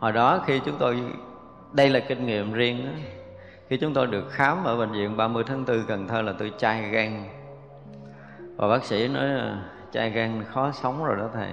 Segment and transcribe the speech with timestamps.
[0.00, 1.02] hồi đó khi chúng tôi,
[1.72, 2.92] đây là kinh nghiệm riêng đó.
[3.68, 6.52] Khi chúng tôi được khám ở bệnh viện 30 tháng 4 Cần Thơ là tôi
[6.58, 7.24] chai gan.
[8.56, 11.50] Và bác sĩ nói à, chai gan khó sống rồi đó thầy.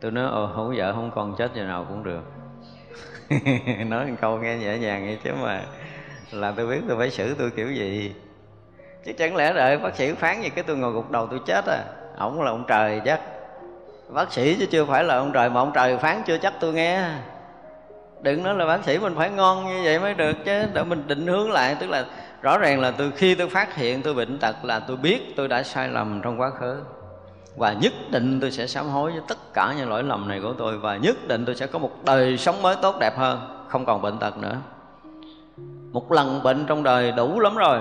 [0.00, 2.22] Tôi nói, ồ, không vợ, không còn chết giờ nào cũng được.
[3.86, 5.62] Nói một câu nghe nhẹ nhàng vậy chứ mà
[6.30, 8.14] là tôi biết tôi phải xử tôi kiểu gì.
[9.04, 11.64] Chứ chẳng lẽ đợi bác sĩ phán gì cái tôi ngồi gục đầu tôi chết
[11.66, 11.84] à?
[12.18, 13.20] Ổng là ông trời chắc
[14.12, 16.72] bác sĩ chứ chưa phải là ông trời, mà ông trời phán chưa chắc tôi
[16.72, 17.04] nghe.
[18.22, 20.62] Đừng nói là bác sĩ mình phải ngon như vậy mới được chứ.
[20.72, 22.04] Để mình định hướng lại, tức là
[22.42, 25.48] rõ ràng là từ khi tôi phát hiện tôi bệnh tật là tôi biết tôi
[25.48, 26.76] đã sai lầm trong quá khứ.
[27.56, 30.52] Và nhất định tôi sẽ sám hối với tất cả những lỗi lầm này của
[30.52, 30.78] tôi.
[30.78, 34.02] Và nhất định tôi sẽ có một đời sống mới tốt đẹp hơn, không còn
[34.02, 34.56] bệnh tật nữa.
[35.92, 37.80] Một lần bệnh trong đời đủ lắm rồi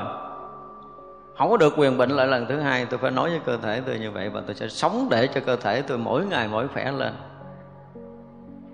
[1.40, 2.86] không có được quyền bệnh lại lần thứ hai.
[2.86, 5.42] Tôi phải nói với cơ thể tôi như vậy và tôi sẽ sống để cho
[5.46, 7.14] cơ thể tôi mỗi ngày mỗi khỏe lên.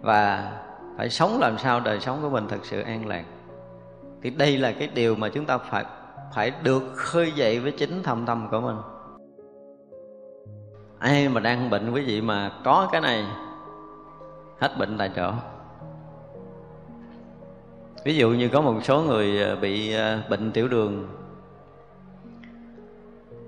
[0.02, 0.52] Và
[0.98, 3.24] phải sống làm sao đời sống của mình thật sự an lạc
[4.22, 5.86] thì đây là cái điều mà chúng ta phải
[6.34, 8.78] phải được khơi dậy với chính thâm tâm của mình.
[11.00, 13.26] Ai mà đang bệnh quý vị mà có cái này,
[14.60, 15.32] hết bệnh tại chỗ.
[18.06, 21.08] Ví dụ như có một số người ờ, bị ờ, bệnh tiểu đường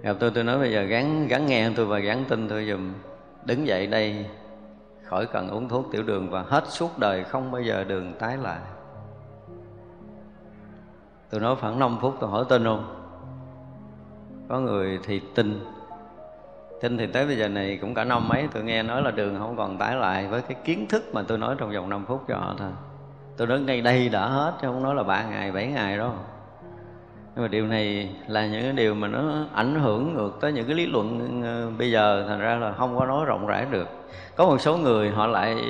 [0.08, 2.94] gặp tôi tôi nói bây giờ gắn gắn nghe tôi và gắn tin tôi dùm
[3.46, 4.26] đứng dậy đây,
[5.04, 8.38] khỏi cần uống thuốc tiểu đường và hết suốt đời không bao giờ đường tái
[8.38, 8.60] lại.
[11.30, 12.86] Tôi nói khoảng 5 phút tôi hỏi tin không
[14.50, 15.66] có người thì tin.
[16.82, 19.36] Tin thì tới bây giờ này cũng cả năm mấy tôi nghe nói là đường
[19.40, 22.24] không còn tái lại với cái kiến thức mà tôi nói trong vòng 5 phút
[22.28, 22.72] cho họ thôi.
[23.38, 26.14] Tôi nói ngay đây đã hết, chứ không nói là ba ngày, bảy ngày đâu
[27.38, 30.66] nhưng mà điều này là những cái điều mà nó ảnh hưởng ngược tới những
[30.66, 32.26] cái lý luận ờ, bây giờ.
[32.28, 33.88] Thành ra là không có nói rộng rãi được.
[34.36, 35.64] Có một số người họ lại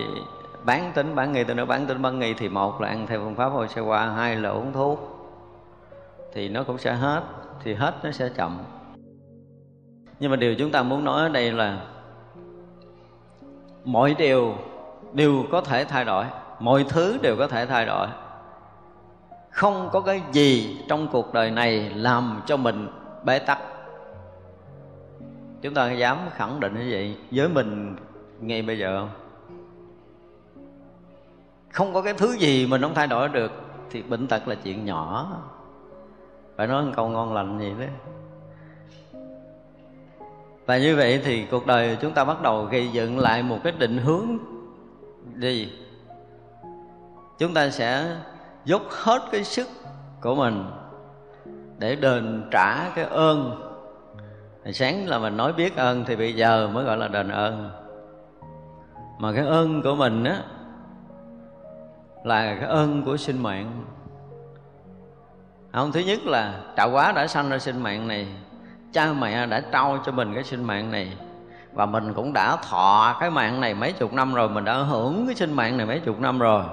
[0.63, 3.19] bán tính, bán nghi, tôi nói bán tính, bán nghi thì một là ăn theo
[3.19, 4.99] phương pháp hồi xe qua, hai là uống thuốc.
[6.33, 7.23] Thì nó cũng sẽ hết,
[7.63, 8.57] thì hết nó sẽ chậm.
[10.19, 11.81] Nhưng mà điều chúng ta muốn nói ở đây là
[13.85, 14.55] mọi điều
[15.13, 16.25] đều có thể thay đổi,
[16.59, 18.07] mọi thứ đều có thể thay đổi
[19.57, 22.87] không có cái gì trong cuộc đời này làm cho mình
[23.23, 23.59] bế tắc.
[25.61, 27.95] Chúng ta dám khẳng định như vậy với mình
[28.41, 29.09] ngay bây giờ không?
[31.71, 33.51] Không có cái thứ gì mình không thay đổi được
[33.91, 35.37] thì bệnh tật là chuyện nhỏ.
[36.55, 37.89] Phải nói một câu ngon lành gì đấy
[40.65, 43.73] và như vậy thì cuộc đời chúng ta bắt đầu gây dựng lại một cái
[43.79, 44.37] định hướng
[45.35, 45.71] gì?
[47.37, 48.15] Chúng ta sẽ
[48.67, 49.67] dốc hết cái sức
[50.21, 50.65] của mình
[51.77, 53.63] để đền trả cái ơn.
[54.73, 57.69] Sáng là mình nói biết ơn thì bây giờ mới gọi là đền ơn.
[59.19, 60.41] Mà cái ơn của mình á,
[62.23, 63.85] là cái ơn của sinh mạng.
[65.73, 68.27] Không, thứ nhất là tạo hóa đã sanh ra sinh mạng này,
[68.93, 71.17] cha mẹ đã trao cho mình cái sinh mạng này,
[71.73, 75.25] và mình cũng đã thọ cái mạng này mấy chục năm rồi, mình đã hưởng
[75.25, 76.63] cái sinh mạng này mấy chục năm rồi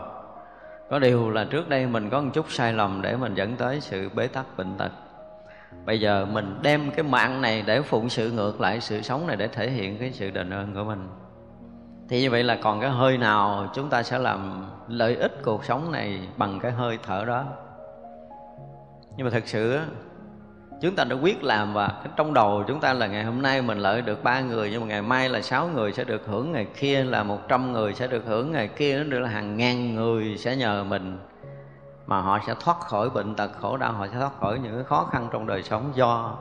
[0.91, 3.81] có điều là trước đây mình có một chút sai lầm để mình dẫn tới
[3.81, 4.93] sự bế tắc bệnh tật.
[5.87, 9.37] Bây giờ mình đem cái mạng này để phụng sự ngược lại sự sống này
[9.37, 11.09] để thể hiện cái sự đền ơn của mình.
[12.09, 15.65] Thì như vậy là còn cái hơi nào chúng ta sẽ làm lợi ích cuộc
[15.65, 17.45] sống này bằng cái hơi thở đó?
[19.17, 19.81] Nhưng mà thật sự
[20.81, 23.79] chúng ta đã quyết làm và trong đầu chúng ta là ngày hôm nay mình
[23.79, 26.67] lợi được ba người, nhưng mà ngày mai là sáu người sẽ được hưởng, ngày
[26.77, 29.95] kia là một trăm người sẽ được hưởng, ngày kia nó được là hàng ngàn
[29.95, 31.19] người sẽ nhờ mình.
[32.07, 34.85] Mà họ sẽ thoát khỏi bệnh tật, khổ đau, họ sẽ thoát khỏi những cái
[34.85, 36.39] khó khăn trong đời sống do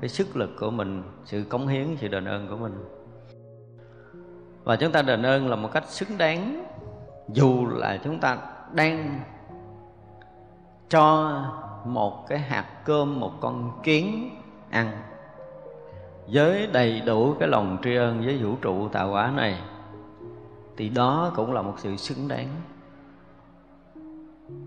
[0.00, 2.84] cái sức lực của mình, sự cống hiến, sự đền ơn của mình.
[4.64, 6.64] Và chúng ta đền ơn là một cách xứng đáng,
[7.28, 8.38] dù là chúng ta
[8.72, 9.20] đang
[10.88, 11.34] cho
[11.86, 14.30] một cái hạt cơm, một con kiến
[14.70, 14.92] ăn.
[16.32, 19.60] Với đầy đủ cái lòng tri ân với vũ trụ tạo hóa này,
[20.76, 22.48] thì đó cũng là một sự xứng đáng.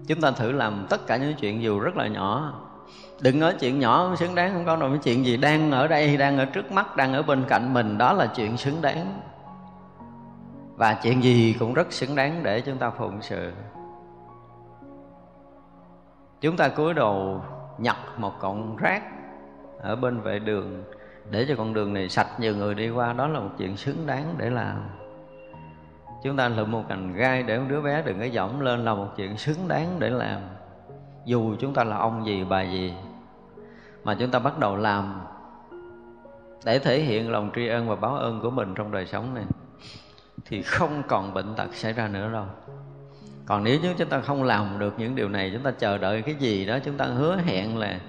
[0.08, 2.54] Chúng ta thử làm tất cả những chuyện dù rất là nhỏ.
[3.22, 5.88] Đừng nói chuyện nhỏ không xứng đáng, không có đâu cái chuyện gì đang ở
[5.88, 9.22] đây, đang ở trước mắt, đang ở bên cạnh mình, đó là chuyện xứng đáng.
[10.76, 13.52] Và chuyện gì cũng rất xứng đáng để chúng ta phụng sự
[16.44, 17.42] chúng ta cúi đầu
[17.78, 19.04] nhặt một cọng rác
[19.80, 20.84] ở bên vệ đường
[21.30, 23.14] để cho con đường này sạch nhiều người đi qua.
[23.14, 24.78] Đó là một chuyện xứng đáng để làm.
[26.24, 28.94] Chúng ta lượm một cành gai để một đứa bé đừng có dõng lên, là
[28.94, 30.42] một chuyện xứng đáng để làm.
[31.26, 32.94] Dù chúng ta là ông gì, bà gì,
[34.04, 35.22] mà chúng ta bắt đầu làm
[36.66, 39.46] để thể hiện lòng tri ân và báo ơn của mình trong đời sống này,
[40.46, 42.46] thì không còn bệnh tật xảy ra nữa đâu
[43.46, 46.22] còn nếu như chúng ta không làm được những điều này, chúng ta chờ đợi
[46.22, 48.00] cái gì đó, chúng ta hứa hẹn là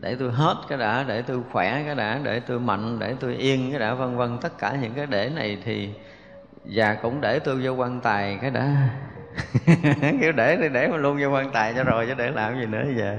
[0.00, 3.34] để tôi hết cái đã, để tôi khỏe cái đã, để tôi mạnh, để tôi
[3.34, 4.38] yên cái đã, vân vân.
[4.38, 5.90] Tất cả những cái để này thì,
[6.64, 8.88] và cũng để tôi vô quan tài cái đã.
[10.20, 12.66] Kiểu để thì để mà luôn vô quan tài cho rồi chứ để làm gì
[12.66, 13.16] nữa giờ.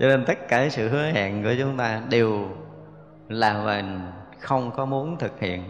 [0.00, 2.48] Cho nên tất cả sự hứa hẹn của chúng ta đều
[3.28, 4.00] là mình
[4.38, 5.64] không có muốn thực hiện.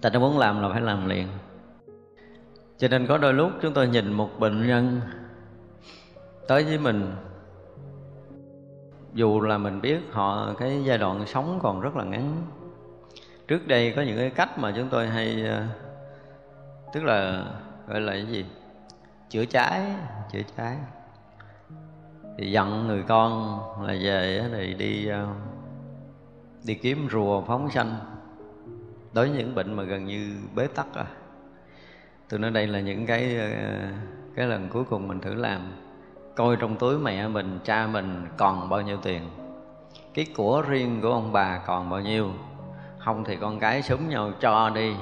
[0.00, 1.26] Ta đã muốn làm là phải làm liền
[2.80, 5.00] cho nên có đôi lúc chúng tôi nhìn một bệnh nhân
[6.48, 7.14] tới với mình.
[9.14, 12.36] Dù là mình biết họ cái giai đoạn sống còn rất là ngắn.
[13.48, 15.64] Trước đây có những cái cách mà chúng tôi hay ờ,
[16.92, 17.44] tức là
[17.88, 18.44] gọi là cái gì?
[19.28, 19.82] Chữa cháy
[20.32, 20.76] chữa cháy.
[22.38, 25.26] Thì dặn người con là về thì đi ờ,
[26.64, 27.96] đi kiếm rùa phóng sanh.
[29.12, 31.06] Đối với những bệnh mà gần như bế tắc à
[32.30, 33.48] tôi nói đây là những cái ờ,
[34.34, 35.60] cái lần cuối cùng mình thử làm.
[36.36, 39.22] Coi trong túi mẹ mình, cha mình còn bao nhiêu tiền.
[40.14, 42.30] Cái của riêng của ông bà còn bao nhiêu.
[42.98, 44.94] Không thì con cái súng nhau cho đi.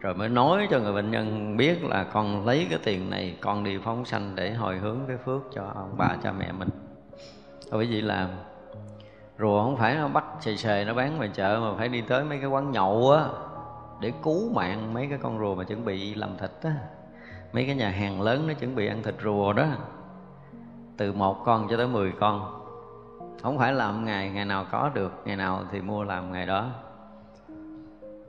[0.00, 3.64] Rồi mới nói cho người bệnh nhân biết là con lấy cái tiền này, con
[3.64, 6.68] đi phóng sanh để hồi hướng cái phước cho ông bà, cha mẹ mình.
[7.70, 8.28] Thôi quý vị làm
[9.38, 12.24] rùa không phải nó bắt xề xề, nó bán ngoài chợ mà phải đi tới
[12.24, 13.24] mấy cái quán nhậu á
[14.00, 16.74] để cứu mạng mấy cái con rùa mà chuẩn bị làm thịt á.
[17.52, 19.66] Mấy cái nhà hàng lớn nó chuẩn bị ăn thịt rùa đó.
[20.96, 22.62] Từ một con cho tới mười con.
[23.42, 26.66] Không phải làm ngày ngày nào có được ngày nào thì mua làm ngày đó.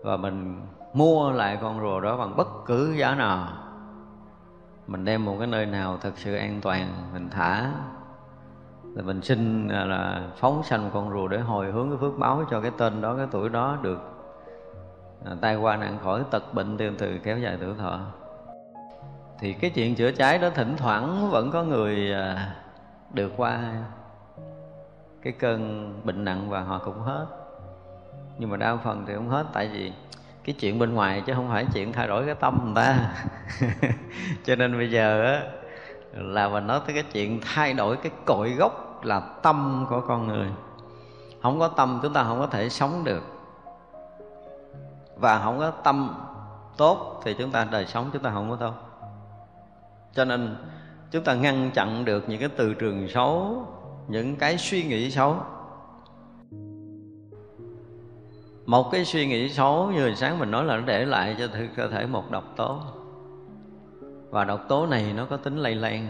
[0.03, 0.61] Và mình
[0.93, 3.47] mua lại con rùa đó bằng bất cứ giá nào.
[4.87, 7.71] Mình đem một cái nơi nào thật sự an toàn mình thả.
[8.95, 12.43] Rồi mình xin là, là phóng sanh con rùa để hồi hướng cái phước báo
[12.51, 14.16] cho cái tên đó cái tuổi đó được
[15.29, 17.99] à, tai qua nạn khỏi tật bệnh tiêu từ kéo dài tuổi thọ.
[19.39, 22.55] Thì cái chuyện chữa cháy đó thỉnh thoảng vẫn có người à,
[23.13, 23.59] được qua
[25.21, 27.25] cái cơn bệnh nặng và họ cũng hết.
[28.37, 29.91] Nhưng mà đa phần thì không hết tại vì
[30.43, 33.13] cái chuyện bên ngoài chứ không phải chuyện thay đổi cái tâm người ta.
[34.45, 35.41] Cho nên bây giờ á
[36.13, 40.27] là mình nói tới cái chuyện thay đổi cái cội gốc là tâm của con
[40.27, 40.47] người.
[41.41, 43.36] Không có tâm chúng ta không có thể sống được
[45.19, 46.15] và không có tâm
[46.77, 48.73] tốt thì chúng ta đời sống chúng ta không có tốt.
[50.13, 50.55] Cho nên
[51.11, 53.65] chúng ta ngăn chặn được những cái từ trường xấu,
[54.07, 55.35] những cái suy nghĩ xấu.
[58.65, 61.47] Một cái suy nghĩ xấu như hồi sáng mình nói là nó để lại cho
[61.75, 62.81] cơ thể một độc tố.
[64.29, 66.07] Và độc tố này nó có tính lây lan.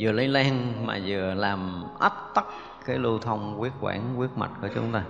[0.00, 2.46] Vừa lây lan mà vừa làm ách tắc
[2.86, 5.04] cái lưu thông, huyết quản, huyết mạch của chúng ta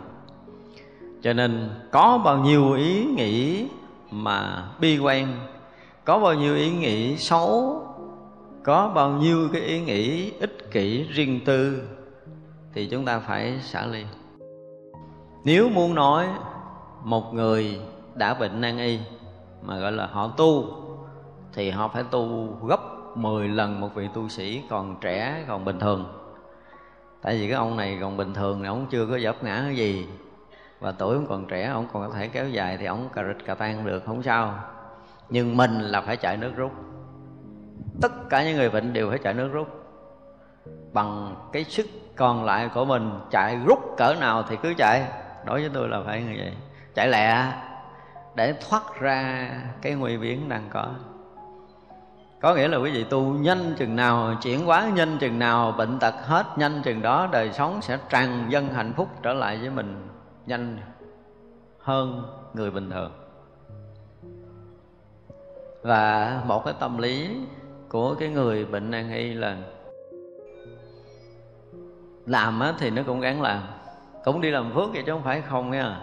[1.22, 3.66] cho nên có bao nhiêu ý nghĩ
[4.10, 5.46] mà bi quan,
[6.04, 7.82] có bao nhiêu ý nghĩ xấu,
[8.62, 11.82] có bao nhiêu cái ý nghĩ ích kỷ riêng tư
[12.74, 14.04] thì chúng ta phải xả ly.
[15.44, 16.28] Nếu muốn nói
[17.04, 17.80] một người
[18.14, 18.98] đã bệnh nan y
[19.62, 20.64] mà gọi là họ tu,
[21.52, 22.80] thì họ phải tu gấp
[23.16, 26.04] 10 lần một vị tu sĩ còn trẻ, còn bình thường.
[27.22, 30.06] Tại vì cái ông này còn bình thường ông chưa có dập ngã cái gì
[30.82, 33.46] và tuổi ông còn trẻ, ông còn có thể kéo dài thì ông cà rịch
[33.46, 34.55] cà tan được, không sao.
[35.29, 36.73] Nhưng mình là phải chạy nước rút.
[38.02, 39.68] Tất cả những người bệnh đều phải chạy nước rút.
[40.92, 45.04] Bằng cái sức còn lại của mình, chạy rút cỡ nào thì cứ chạy.
[45.45, 46.52] Đối với tôi là phải như vậy.
[46.95, 47.52] Chạy lẹ,
[48.35, 49.50] để thoát ra
[49.83, 50.87] cái nguy biến đang có.
[52.40, 55.99] Có nghĩa là quý vị tu nhanh chừng nào, chuyển hóa nhanh chừng nào, bệnh
[55.99, 59.71] tật hết nhanh chừng đó, đời sống sẽ tràn dân hạnh phúc trở lại với
[59.71, 60.09] mình
[60.46, 60.78] nhanh
[61.78, 62.22] hơn
[62.54, 63.12] người bình thường.
[65.82, 67.37] Và một cái tâm lý
[67.88, 69.56] của cái người bệnh nan y là
[72.26, 73.62] làm á, thì nó cũng gắng làm
[74.25, 76.00] cũng đi làm phước vậy chứ không phải không nha.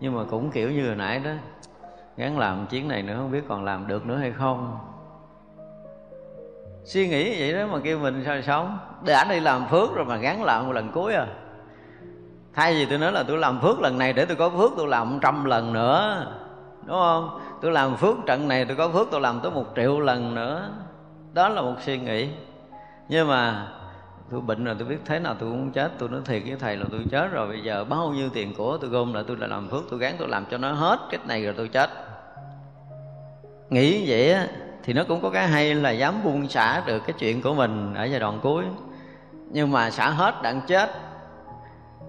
[0.00, 1.30] Nhưng mà cũng kiểu như hồi nãy đó
[2.16, 4.78] gắng làm chuyến này nữa không biết còn làm được nữa hay không.
[6.84, 8.78] Suy nghĩ vậy đó mà kêu mình sao sống.
[9.06, 11.26] Đã đi làm phước rồi mà gắn làm một lần cuối à
[12.56, 14.88] thay vì tôi nói là tôi làm phước lần này để tôi có phước, tôi
[14.88, 16.26] làm trăm lần nữa.
[16.84, 17.40] Đúng không?
[17.62, 20.68] Tôi làm phước trận này, tôi có phước, tôi làm tới một triệu lần nữa.
[21.32, 22.28] Đó là một suy nghĩ.
[23.08, 23.68] Nhưng mà
[24.30, 25.92] tôi bệnh rồi, tôi biết thế nào tôi cũng chết.
[25.98, 27.48] Tôi nói thiệt với thầy là tôi chết rồi.
[27.48, 30.16] Bây giờ bao nhiêu tiền của tôi gom lại, tôi lại làm phước, tôi gắng
[30.18, 31.90] tôi làm cho nó hết cái này rồi tôi chết.
[33.70, 34.46] Nghĩ vậy á,
[34.82, 37.94] thì nó cũng có cái hay là dám buông xả được cái chuyện của mình
[37.94, 38.64] ở giai đoạn cuối.
[39.50, 40.90] Nhưng mà xả hết đặng chết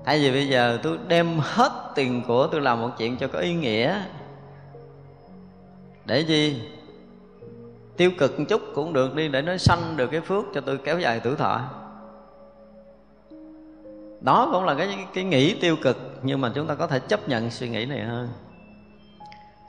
[0.07, 3.39] hay vì bây giờ tôi đem hết tiền của tôi làm một chuyện cho có
[3.39, 4.01] ý nghĩa.
[6.05, 6.61] Để gì?
[7.97, 10.77] Tiêu cực một chút cũng được đi, để nó sanh được cái phước cho tôi
[10.77, 11.61] kéo dài tuổi thọ.
[14.21, 17.29] Đó cũng là cái cái nghĩ tiêu cực, nhưng mà chúng ta có thể chấp
[17.29, 18.29] nhận suy nghĩ này hơn.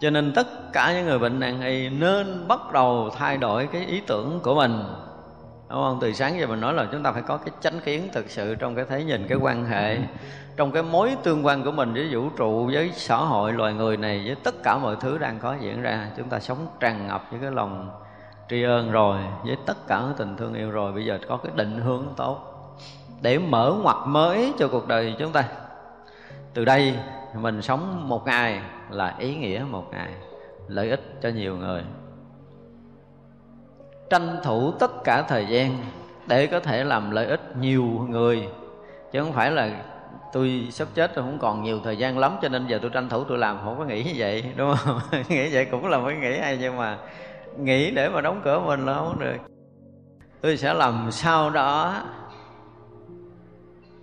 [0.01, 3.87] Cho nên tất cả những người bệnh nan y nên bắt đầu thay đổi cái
[3.87, 4.83] ý tưởng của mình
[5.71, 5.99] đúng không?
[6.01, 8.55] Từ sáng giờ mình nói là chúng ta phải có cái chánh kiến thực sự
[8.55, 9.99] trong cái thấy nhìn, cái quan hệ,
[10.57, 13.97] trong cái mối tương quan của mình với vũ trụ, với xã hội, loài người
[13.97, 16.09] này, với tất cả mọi thứ đang có diễn ra.
[16.17, 17.91] Chúng ta sống tràn ngập với cái lòng
[18.49, 20.93] tri ân rồi, với tất cả tình thương yêu rồi.
[20.93, 22.55] Bây giờ có cái định hướng tốt
[23.21, 25.45] để mở ngoặt mới cho cuộc đời chúng ta.
[26.55, 26.95] Từ đây
[27.35, 28.61] mình sống một ngày
[28.91, 30.13] là ý nghĩa một ngày,
[30.69, 31.83] lợi ích cho nhiều người
[34.11, 35.77] tranh thủ tất cả thời gian
[36.27, 38.49] để có thể làm lợi ích nhiều người.
[39.13, 39.71] Chứ không phải là
[40.33, 43.09] tôi sắp chết rồi không còn nhiều thời gian lắm, cho nên giờ tôi tranh
[43.09, 45.01] thủ tôi làm, không có nghĩ như vậy, đúng không?
[45.29, 46.99] Nghĩ vậy cũng là phải nghĩ hay, nhưng mà
[47.59, 49.37] nghĩ để mà đóng cửa mình là không được.
[50.41, 52.03] Tôi sẽ làm sao đó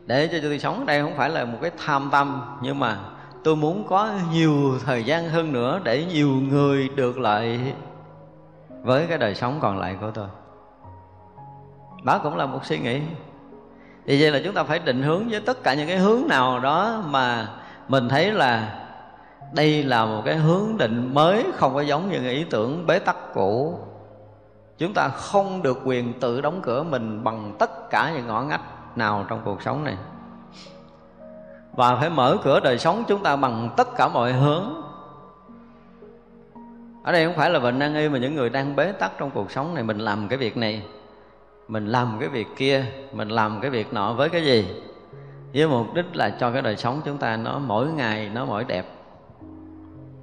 [0.06, 0.80] để cho tôi sống.
[0.80, 2.98] Ở đây không phải là một cái tham tâm, nhưng mà
[3.44, 7.60] tôi muốn có nhiều thời gian hơn nữa để nhiều người được lợi
[8.86, 10.28] với cái đời sống còn lại của tôi.
[12.04, 13.02] Đó cũng là một suy nghĩ.
[14.06, 16.60] Thì vậy là chúng ta phải định hướng với tất cả những cái hướng nào
[16.60, 17.50] đó mà
[17.88, 18.82] mình thấy là
[19.54, 23.16] đây là một cái hướng định mới, không có giống như ý tưởng bế tắc
[23.34, 23.80] cũ.
[24.78, 28.62] Chúng ta không được quyền tự đóng cửa mình bằng tất cả những ngõ ngách
[28.98, 29.98] nào trong cuộc sống này.
[31.72, 34.85] Và phải mở cửa đời sống chúng ta bằng tất cả mọi hướng
[37.06, 39.32] ở đây không phải là bệnh nan y mà những người đang bế tắc trong
[39.32, 40.84] cuộc sống này, mình làm cái việc này,
[41.68, 44.68] mình làm cái việc kia, mình làm cái việc nọ với cái gì?
[45.54, 48.64] Với mục đích là cho cái đời sống chúng ta nó mỗi ngày, nó mỗi
[48.64, 48.86] đẹp.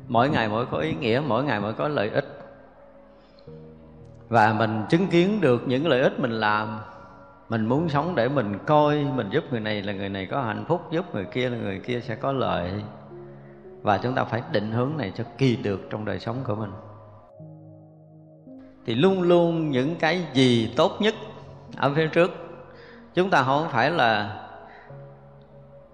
[0.09, 2.39] Mỗi ngày mỗi có ý nghĩa, mỗi ngày mỗi có lợi ích.
[4.29, 6.79] Và mình chứng kiến được những lợi ích mình làm,
[7.49, 10.65] mình muốn sống để mình coi, mình giúp người này là người này có hạnh
[10.69, 12.73] phúc, giúp người kia là người kia sẽ có lợi
[13.83, 16.73] và chúng ta phải định hướng này cho kỳ được trong đời sống của mình.
[18.87, 21.15] Thì luôn luôn những cái gì tốt nhất
[21.77, 22.31] ở phía trước,
[23.15, 24.41] chúng ta không phải là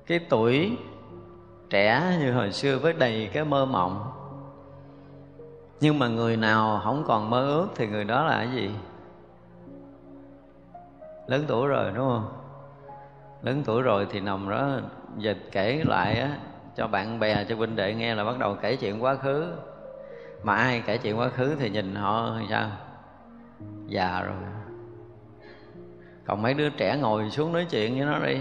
[0.07, 0.76] cái tuổi
[1.71, 4.12] trẻ như hồi xưa với đầy cái mơ mộng.
[5.80, 8.71] Nhưng mà người nào không còn mơ ước thì người đó là cái gì?
[11.26, 12.28] Lớn tuổi rồi, đúng không?
[13.42, 14.68] Lớn tuổi rồi thì nằm đó,
[15.18, 16.38] dịch kể lại á
[16.78, 19.47] cho bạn bè, cho huynh đệ nghe là bắt đầu kể chuyện quá khứ.
[20.42, 22.70] Mà ai kể chuyện quá khứ thì nhìn họ sao?
[23.87, 24.37] Già rồi.
[26.25, 28.37] Còn mấy đứa trẻ ngồi xuống nói chuyện với nó đi.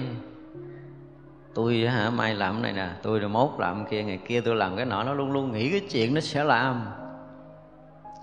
[1.54, 4.56] Tôi hả, mai làm cái này nè, tôi rồi mốt làm kia, ngày kia tôi
[4.56, 6.86] làm cái nọ, nó luôn luôn nghĩ cái chuyện nó sẽ làm.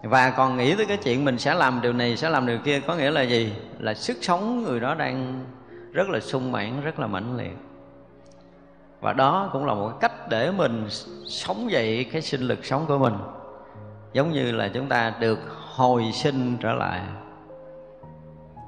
[0.03, 2.81] Và còn nghĩ tới cái chuyện mình sẽ làm điều này, sẽ làm điều kia
[2.81, 3.53] có nghĩa là gì?
[3.79, 5.45] Là sức sống người đó đang
[5.93, 7.57] rất là sung mãn, rất là mãnh liệt
[9.05, 10.87] và đó cũng là một cách để mình
[11.29, 13.15] sống dậy cái sinh lực sống của mình.
[14.13, 15.39] Giống như là chúng ta được
[15.75, 17.01] hồi sinh trở lại.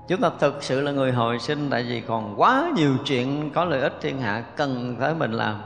[0.09, 3.65] Chúng ta thực sự là người hồi sinh tại vì còn quá nhiều chuyện có
[3.65, 5.63] lợi ích thiên hạ cần tới mình làm.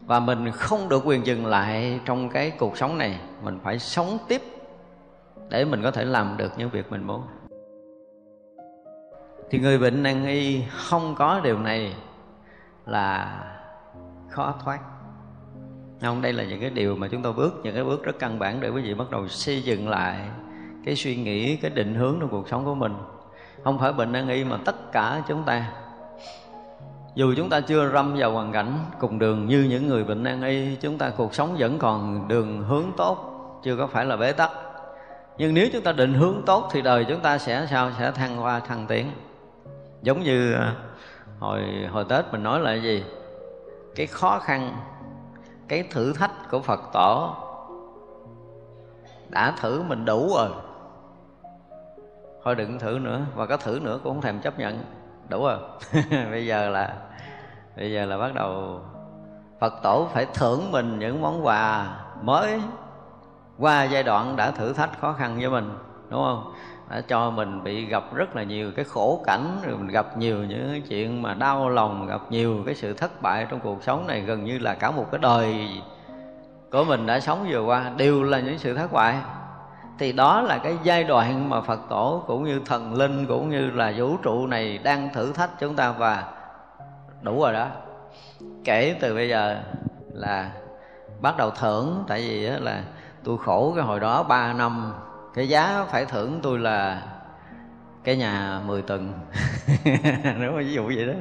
[0.00, 3.20] Và mình không được quyền dừng lại trong cái cuộc sống này.
[3.42, 4.42] Mình phải sống tiếp
[5.48, 7.22] để mình có thể làm được những việc mình muốn.
[9.50, 11.94] Thì người bệnh nan y không có điều này
[12.86, 13.40] là
[14.28, 14.80] khó thoát.
[16.00, 18.38] Không, đây là những cái điều mà chúng tôi bước, những cái bước rất căn
[18.38, 20.20] bản để quý vị bắt đầu xây dựng lại
[20.84, 22.94] cái suy nghĩ, cái định hướng trong cuộc sống của mình.
[23.64, 25.72] Không phải bệnh nan y mà tất cả chúng ta,
[27.14, 30.42] dù chúng ta chưa râm vào hoàn cảnh cùng đường như những người bệnh nan
[30.42, 33.28] y, chúng ta cuộc sống vẫn còn đường hướng tốt,
[33.62, 34.50] chưa có phải là bế tắc.
[35.38, 37.90] Nhưng nếu chúng ta định hướng tốt thì đời chúng ta sẽ sao?
[37.98, 39.10] Sẽ thăng hoa, thăng tiến.
[40.02, 40.74] Giống như à,
[41.42, 43.04] hồi hồi tết mình nói là gì?
[43.94, 44.76] Cái khó khăn,
[45.68, 47.34] cái thử thách của phật tổ
[49.28, 50.48] đã thử mình đủ rồi.
[52.44, 54.78] Thôi đừng thử nữa, và có thử nữa cũng không thèm chấp nhận.
[55.28, 55.58] Đủ rồi.
[56.30, 56.94] Bây giờ là,
[57.76, 58.80] bây giờ là bắt đầu
[59.60, 62.60] phật tổ phải thưởng mình những món quà mới
[63.58, 65.78] qua giai đoạn đã thử thách khó khăn với mình,
[66.10, 66.52] đúng không?
[66.90, 70.44] Đã cho mình bị gặp rất là nhiều cái khổ cảnh, rồi mình gặp nhiều
[70.44, 74.06] những cái chuyện mà đau lòng, gặp nhiều cái sự thất bại trong cuộc sống
[74.06, 75.68] này, gần như là cả một cái đời
[76.70, 79.16] của mình đã sống vừa qua, đều là những sự thất bại.
[79.98, 83.70] Thì đó là cái giai đoạn mà phật tổ cũng như thần linh cũng như
[83.70, 86.24] là vũ trụ này đang thử thách chúng ta và
[87.22, 87.66] đủ rồi đó.
[88.64, 89.56] Kể từ bây giờ
[90.12, 90.50] là
[91.20, 92.82] bắt đầu thưởng, tại vì là
[93.24, 94.92] tôi khổ cái hồi đó 3 năm
[95.34, 97.02] cái giá phải thưởng tôi là
[98.04, 99.12] cái nhà 10 tầng.
[100.38, 101.12] Nếu mà ví dụ vậy đó.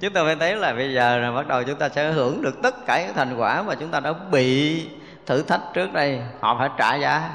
[0.00, 2.62] Chúng ta phải thấy là bây giờ là bắt đầu chúng ta sẽ hưởng được
[2.62, 4.82] tất cả những thành quả mà chúng ta đã bị
[5.26, 6.20] thử thách trước đây.
[6.40, 7.30] Họ phải trả giá.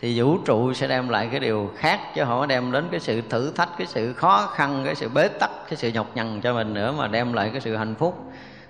[0.00, 3.20] Thì vũ trụ sẽ đem lại cái điều khác chứ họ đem đến cái sự
[3.30, 6.54] thử thách, cái sự khó khăn, cái sự bế tắc, cái sự nhọc nhằn cho
[6.54, 8.24] mình nữa mà đem lại cái sự hạnh phúc,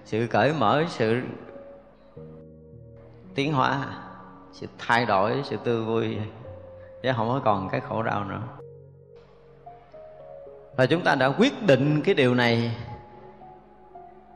[0.04, 1.20] sự cởi mở, sự
[3.34, 3.84] tiến hóa
[4.52, 6.18] sự thay đổi, sự tươi vui.
[7.02, 8.42] Chứ không có còn cái khổ đau nữa.
[10.76, 12.76] Và chúng ta đã quyết định cái điều này,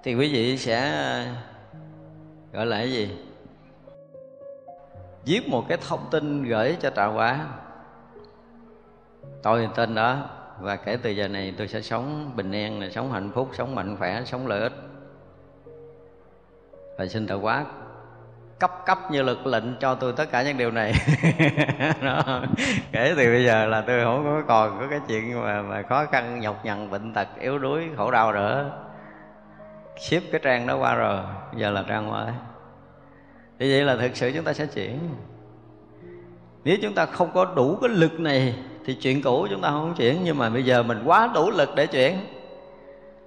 [0.02, 1.24] thì quý vị sẽ ờ,
[2.52, 3.18] gọi là cái gì?
[5.24, 7.46] Viết một cái thông tin gửi cho tạo hóa
[9.42, 10.30] tôi tên đó,
[10.60, 13.96] và kể từ giờ này tôi sẽ sống bình an sống hạnh phúc, sống mạnh
[13.96, 14.72] khỏe, sống lợi ích.
[16.98, 17.66] Và xin tạo hóa
[18.58, 20.92] cấp cấp như lực lệnh cho tôi tất cả những điều này.
[22.02, 22.42] Đó.
[22.92, 26.06] kể từ bây giờ là tôi không có còn có cái chuyện mà mà khó
[26.06, 28.70] khăn, nhọc nhằn, bệnh tật, yếu đuối, khổ đau nữa.
[30.00, 31.20] Ship cái trang đó qua rồi,
[31.56, 32.32] giờ là trang mới
[33.58, 34.98] như vậy là thực sự chúng ta sẽ chuyển.
[36.64, 39.94] Nếu chúng ta không có đủ cái lực này thì chuyện cũ chúng ta không
[39.96, 42.16] chuyển, nhưng mà bây giờ mình quá đủ lực để chuyển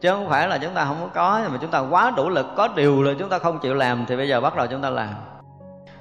[0.02, 2.68] chứ không phải là chúng ta không có mà chúng ta quá đủ lực, có
[2.68, 5.10] điều là chúng ta không chịu làm thì bây giờ bắt đầu chúng ta làm.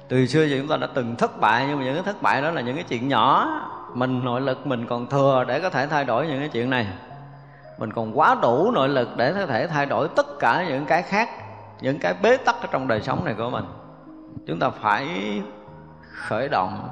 [0.07, 2.41] Từ xưa giờ chúng ta đã từng thất bại, nhưng mà những cái thất bại
[2.41, 3.49] đó là những cái chuyện nhỏ.
[3.93, 6.87] Mình nội lực mình còn thừa để có thể thay đổi những cái chuyện này.
[7.77, 11.01] Mình còn quá đủ nội lực để có thể thay đổi tất cả những cái
[11.01, 11.29] khác,
[11.81, 13.65] những cái bế tắc ở trong đời sống này của mình.
[14.47, 15.07] Chúng ta phải
[16.11, 16.89] khởi động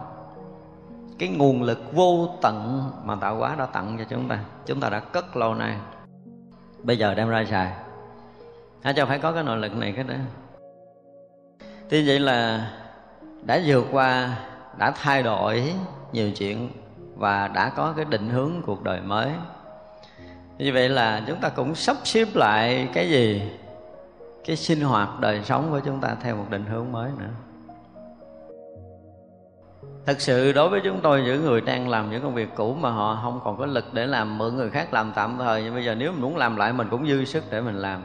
[1.19, 4.39] cái nguồn lực vô tận mà tạo hóa đã tặng cho chúng ta.
[4.65, 5.75] Chúng ta đã cất lâu nay
[6.85, 7.71] bây giờ đem ra xài.
[8.83, 10.13] Hả, cho phải có cái nội lực này cái đó.
[11.89, 12.71] Thì vậy là
[13.43, 14.37] đã vượt qua,
[14.77, 15.73] đã thay đổi
[16.11, 16.69] nhiều chuyện
[17.15, 19.29] và đã có cái định hướng cuộc đời mới.
[20.57, 23.51] Như vậy là chúng ta cũng sắp xếp lại cái gì?
[24.45, 27.29] Cái sinh hoạt đời sống của chúng ta theo một định hướng mới nữa
[30.05, 32.89] thật sự đối với chúng tôi, những người đang làm những công việc cũ mà
[32.89, 35.85] họ không còn có lực để làm, mượn người khác làm tạm thời, nhưng bây
[35.85, 38.01] giờ nếu mình muốn làm lại mình cũng dư sức để mình làm.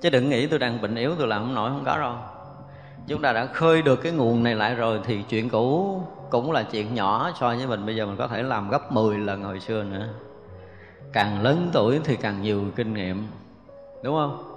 [0.00, 2.14] Chứ đừng nghĩ tôi đang bệnh yếu, tôi làm không nổi, không có đâu.
[3.06, 6.62] Chúng ta đã khơi được cái nguồn này lại rồi thì chuyện cũ cũng là
[6.62, 7.86] chuyện nhỏ so với mình.
[7.86, 10.08] Bây giờ mình có thể làm gấp 10 lần hồi xưa nữa.
[11.12, 13.26] Càng lớn tuổi thì càng nhiều kinh nghiệm,
[14.02, 14.50] đúng không?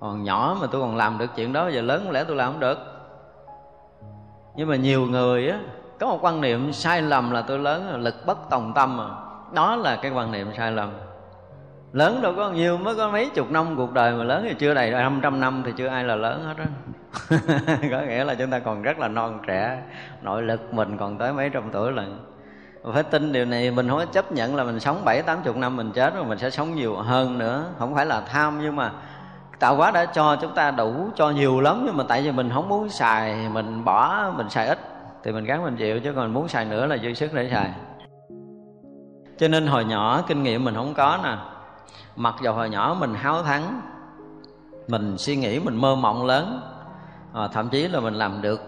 [0.00, 2.52] Còn nhỏ mà tôi còn làm được chuyện đó giờ lớn có lẽ tôi làm
[2.52, 2.78] không được
[4.56, 5.58] nhưng mà nhiều người á,
[6.00, 9.04] có một quan niệm sai lầm là tôi lớn, lực bất tòng tâm mà
[9.54, 10.90] đó là cái quan niệm sai lầm.
[11.92, 14.74] Lớn đâu có nhiều, mới có mấy chục năm cuộc đời mà lớn thì chưa
[14.74, 16.66] đầy 500 năm thì chưa ai là lớn hết á.
[17.90, 19.82] Có nghĩa là chúng ta còn rất là non trẻ,
[20.22, 22.30] nội lực mình còn tới mấy trăm tuổi lần
[22.94, 25.56] phải tin điều này, mình không có chấp nhận là mình sống bảy tám chục
[25.56, 27.64] năm mình chết rồi mình sẽ sống nhiều hơn nữa.
[27.78, 28.92] Không phải là tham, nhưng mà
[29.60, 32.50] tạo hóa đã cho chúng ta đủ cho nhiều lắm nhưng mà tại vì mình
[32.54, 34.78] không muốn xài mình bỏ mình xài ít
[35.22, 37.70] thì mình gắng mình chịu chứ còn muốn xài nữa là dư sức để xài.
[39.38, 41.36] Cho nên hồi nhỏ kinh nghiệm mình không có nè.
[42.16, 43.80] Mặc dù hồi nhỏ mình háo thắng
[44.88, 46.60] mình suy nghĩ mình mơ mộng lớn
[47.34, 48.60] à, thậm chí là mình làm được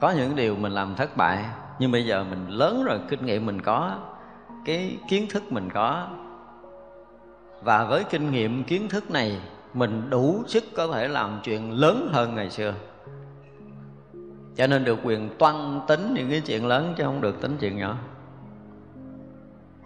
[0.00, 1.44] có những điều mình làm thất bại
[1.78, 3.92] nhưng bây giờ mình lớn rồi kinh nghiệm mình có
[4.64, 6.06] cái kiến thức mình có.
[7.62, 9.40] Và với kinh nghiệm kiến thức này
[9.76, 12.74] mình đủ sức có thể làm chuyện lớn hơn ngày xưa.
[14.56, 17.78] Cho nên được quyền toan tính những cái chuyện lớn chứ không được tính chuyện
[17.78, 17.96] nhỏ.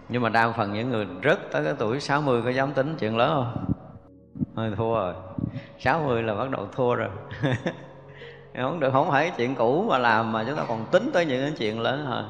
[0.09, 3.17] Nhưng mà đa phần những người rất tới cái tuổi 60 có dám tính chuyện
[3.17, 3.73] lớn không?
[4.55, 5.13] Hơi thua rồi.
[5.79, 7.09] 60 là bắt đầu thua rồi.
[8.61, 11.41] Không được, không phải chuyện cũ mà làm mà chúng ta còn tính tới những
[11.41, 12.29] cái chuyện lớn hơn.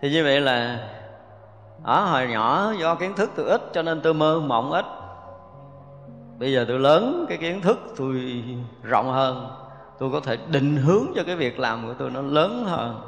[0.00, 0.88] Thì như vậy là,
[1.82, 4.84] ở hồi nhỏ do kiến thức tôi ít cho nên tôi mơ mộng ít
[6.38, 8.44] bây giờ tôi lớn, cái kiến thức tôi
[8.82, 9.50] rộng hơn.
[9.98, 13.00] Tôi có thể định hướng cho cái việc làm của tôi nó lớn hơn.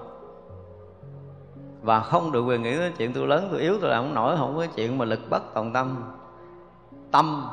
[1.83, 4.37] Và không được quyền nghĩ cái chuyện tôi lớn, tôi yếu, tôi làm không nổi,
[4.37, 6.05] không có chuyện mà lực bất tòng tâm.
[7.11, 7.47] Tâm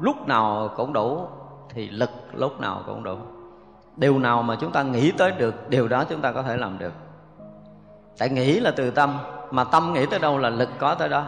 [0.00, 1.26] lúc nào cũng đủ,
[1.68, 3.16] thì lực lúc nào cũng đủ.
[3.96, 6.78] Điều nào mà chúng ta nghĩ tới được, điều đó chúng ta có thể làm
[6.78, 6.92] được.
[8.18, 9.18] Tại nghĩ là từ tâm,
[9.50, 11.24] mà tâm nghĩ tới đâu là lực có tới đó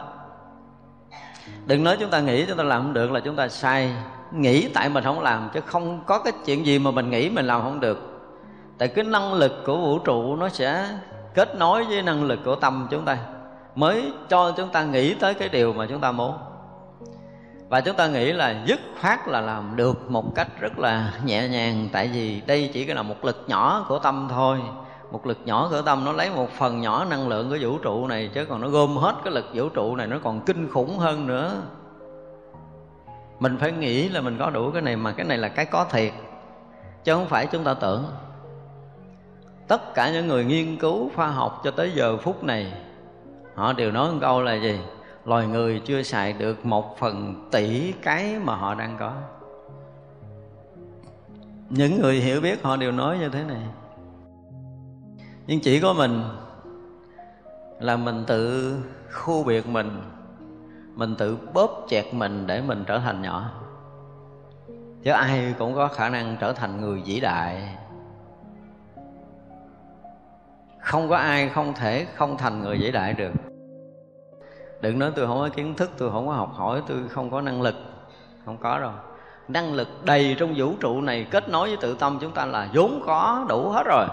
[1.66, 3.90] đừng nói chúng ta nghĩ, chúng ta làm không được là chúng ta sai.
[4.32, 7.46] Nghĩ tại mình không làm, chứ không có cái chuyện gì mà mình nghĩ mình
[7.46, 8.08] làm không được.
[8.78, 10.88] Tại cái năng lực của vũ trụ nó sẽ
[11.34, 13.18] kết nối với năng lực của tâm chúng ta,
[13.74, 16.34] mới cho chúng ta nghĩ tới cái điều mà chúng ta muốn.
[17.68, 21.48] Và chúng ta nghĩ là dứt khoát là làm được một cách rất là nhẹ
[21.48, 24.60] nhàng, tại vì đây chỉ là một lực nhỏ của tâm thôi
[25.12, 28.06] một lực nhỏ của tâm, nó lấy một phần nhỏ năng lượng của vũ trụ
[28.06, 30.98] này, chứ còn nó gom hết cái lực vũ trụ này, nó còn kinh khủng
[30.98, 31.62] hơn nữa.
[33.40, 35.84] Mình phải nghĩ là mình có đủ cái này, mà cái này là cái có
[35.90, 36.12] thiệt,
[37.04, 38.04] chứ không phải chúng ta tưởng.
[39.68, 42.72] Tất cả những người nghiên cứu khoa học cho tới giờ phút này,
[43.54, 44.80] họ đều nói một câu là gì?
[45.24, 49.12] Loài người chưa xài được một phần tỷ cái mà họ đang có.
[51.70, 53.62] Những người hiểu biết họ đều nói như thế này
[55.46, 56.22] nhưng chỉ có mình
[57.80, 58.74] là mình tự
[59.12, 60.00] khu biệt mình
[60.94, 63.50] mình tự bóp chẹt mình để mình trở thành nhỏ.
[65.02, 67.76] Chứ ai cũng có khả năng trở thành người vĩ đại.
[70.80, 73.32] Không có ai không thể không thành người vĩ đại được.
[74.80, 77.40] Đừng nói tôi không có kiến thức, tôi không có học hỏi, tôi không có
[77.40, 77.74] năng lực.
[78.44, 78.92] Không có đâu.
[79.48, 82.68] Năng lực đầy trong vũ trụ này kết nối với tự tâm chúng ta là
[82.74, 84.06] vốn có đủ hết rồi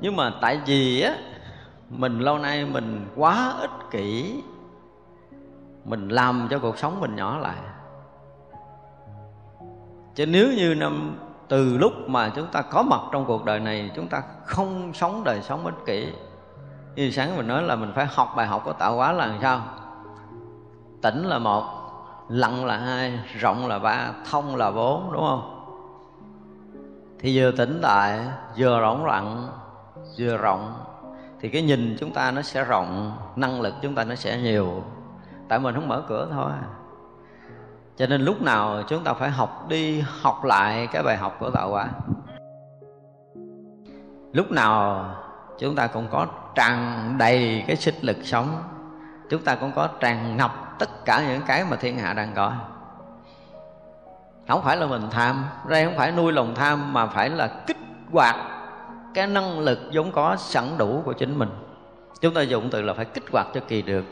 [0.00, 1.14] nhưng mà tại vì á,
[1.90, 4.42] mình lâu nay mình quá ích kỷ,
[5.84, 7.56] mình làm cho cuộc sống mình nhỏ lại.
[10.14, 13.90] Chứ nếu như năm, từ lúc mà chúng ta có mặt trong cuộc đời này,
[13.96, 16.12] chúng ta không sống đời sống ích kỷ.
[16.94, 19.38] Như sáng mình nói là mình phải học bài học của tạo hóa là làm
[19.42, 19.62] sao?
[21.02, 21.64] Tỉnh là một,
[22.28, 25.50] lặng là hai, rộng là ba, thông là bốn, đúng không?
[27.18, 28.20] Thì vừa tỉnh tại
[28.58, 29.48] vừa rỗng lặng
[30.18, 30.84] vừa rộng,
[31.40, 34.84] thì cái nhìn chúng ta nó sẽ rộng, năng lực chúng ta nó sẽ nhiều.
[35.48, 36.50] Tại mình không mở cửa thôi.
[37.96, 41.50] Cho nên lúc nào chúng ta phải học đi học lại cái bài học của
[41.50, 41.88] tạo hóa
[44.34, 45.04] lúc nào
[45.58, 48.62] chúng ta cũng có tràn đầy cái sức lực sống,
[49.30, 52.52] chúng ta cũng có tràn ngập tất cả những cái mà thiên hạ đang có.
[54.48, 57.76] Không phải là mình tham, đây không phải nuôi lòng tham mà phải là kích
[58.12, 58.36] hoạt
[59.14, 61.48] cái năng lực vốn có sẵn đủ của chính mình.
[62.20, 64.04] Chúng ta dùng từ là phải kích hoạt cho kỳ được.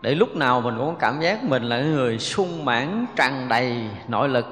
[0.00, 4.28] Để lúc nào mình cũng cảm giác mình là người sung mãn, tràn đầy nội
[4.28, 4.46] lực.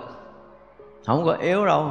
[1.06, 1.90] Không có yếu đâu.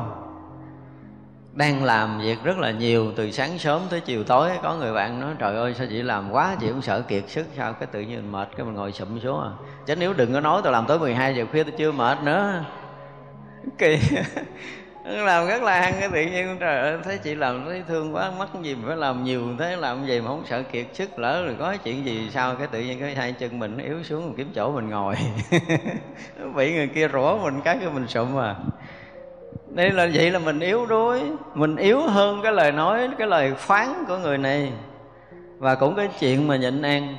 [1.53, 5.19] Đang làm việc rất là nhiều, từ sáng sớm tới chiều tối, có người bạn
[5.19, 8.01] nói, trời ơi, sao chị làm quá, chị cũng sợ kiệt sức, sao cái tự
[8.01, 9.49] nhiên mệt, cái mình ngồi sụm xuống à?
[9.85, 12.63] Chứ nếu đừng có nói tôi làm tới 12 giờ khuya tôi chưa mệt nữa.
[13.77, 13.99] Kỳ.
[15.05, 16.57] làm rất là ăn cái tự nhiên.
[16.59, 19.75] Trời ơi, thấy chị làm, thấy thương quá, mất gì mà phải làm nhiều, thế
[19.75, 22.79] làm gì mà không sợ kiệt sức, lỡ rồi có chuyện gì sao cái tự
[22.79, 25.15] nhiên cái hai chân mình yếu xuống mình kiếm chỗ mình ngồi.
[26.55, 28.55] Bị người kia rủa mình, cái cái mình sụm à.
[29.69, 31.21] Đây là, vậy là mình yếu đuối,
[31.53, 34.71] mình yếu hơn cái lời nói, cái lời phán của người này.
[35.57, 37.15] Và cũng cái chuyện mà nhịn ăn.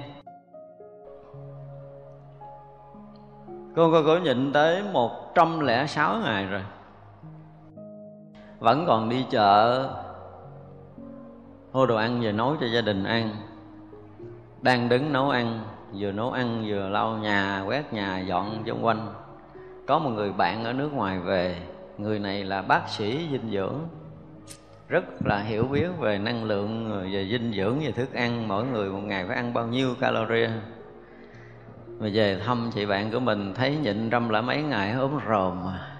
[3.77, 6.62] Con cô có nhịn tới một trăm lẻ sáu ngày rồi
[8.59, 9.88] vẫn còn đi chợ.
[11.73, 13.31] Mua đồ ăn về nấu cho gia đình ăn.
[14.62, 15.61] Đang đứng nấu ăn,
[15.99, 19.12] vừa nấu ăn, vừa lau nhà, quét nhà, dọn xung quanh.
[19.87, 21.57] Có một người bạn ở nước ngoài về.
[21.99, 23.75] Người này là bác sĩ dinh dưỡng.
[24.88, 28.49] Rất là hiểu biết về năng lượng, về dinh dưỡng, về thức ăn.
[28.49, 30.51] Mỗi người một ngày phải ăn bao nhiêu calorie.
[31.99, 35.64] Mà về thăm chị bạn của mình, thấy nhịn trăm lại mấy ngày ốm rồm
[35.64, 35.96] mà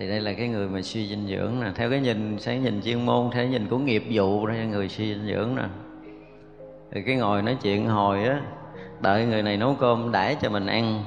[0.00, 1.72] thì đây là cái người mà suy dinh dưỡng nè.
[1.74, 4.88] Theo cái nhìn sẽ nhìn chuyên môn theo cái nhìn của nghiệp vụ, ra người
[4.88, 5.62] suy dinh dưỡng nè.
[6.92, 8.40] Thì cái ngồi nói chuyện hồi á,
[9.00, 11.04] đợi người này nấu cơm đãi cho mình ăn.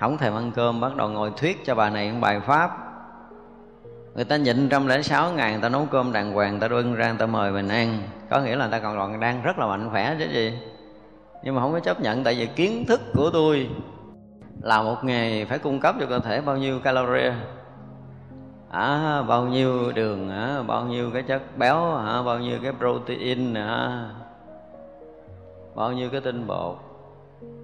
[0.00, 2.70] Không thèm ăn cơm, bắt đầu ngồi thuyết cho bà này một bài pháp.
[4.14, 6.68] Người ta nhịn trăm lẻ sáu ngày, người ta nấu cơm đàng hoàng, người ta
[6.68, 8.02] bưng ra, người ta mời mình ăn.
[8.30, 10.52] Có nghĩa là người ta còn còn đang rất là mạnh khỏe chứ gì.
[11.44, 13.68] Nhưng mà không có chấp nhận, tại vì kiến thức của tôi
[14.62, 17.32] là một ngày phải cung cấp cho cơ thể bao nhiêu calorie
[18.74, 23.54] à, bao nhiêu đường à, bao nhiêu cái chất béo à, bao nhiêu cái protein
[23.54, 24.10] à,
[25.74, 26.78] bao nhiêu cái tinh bột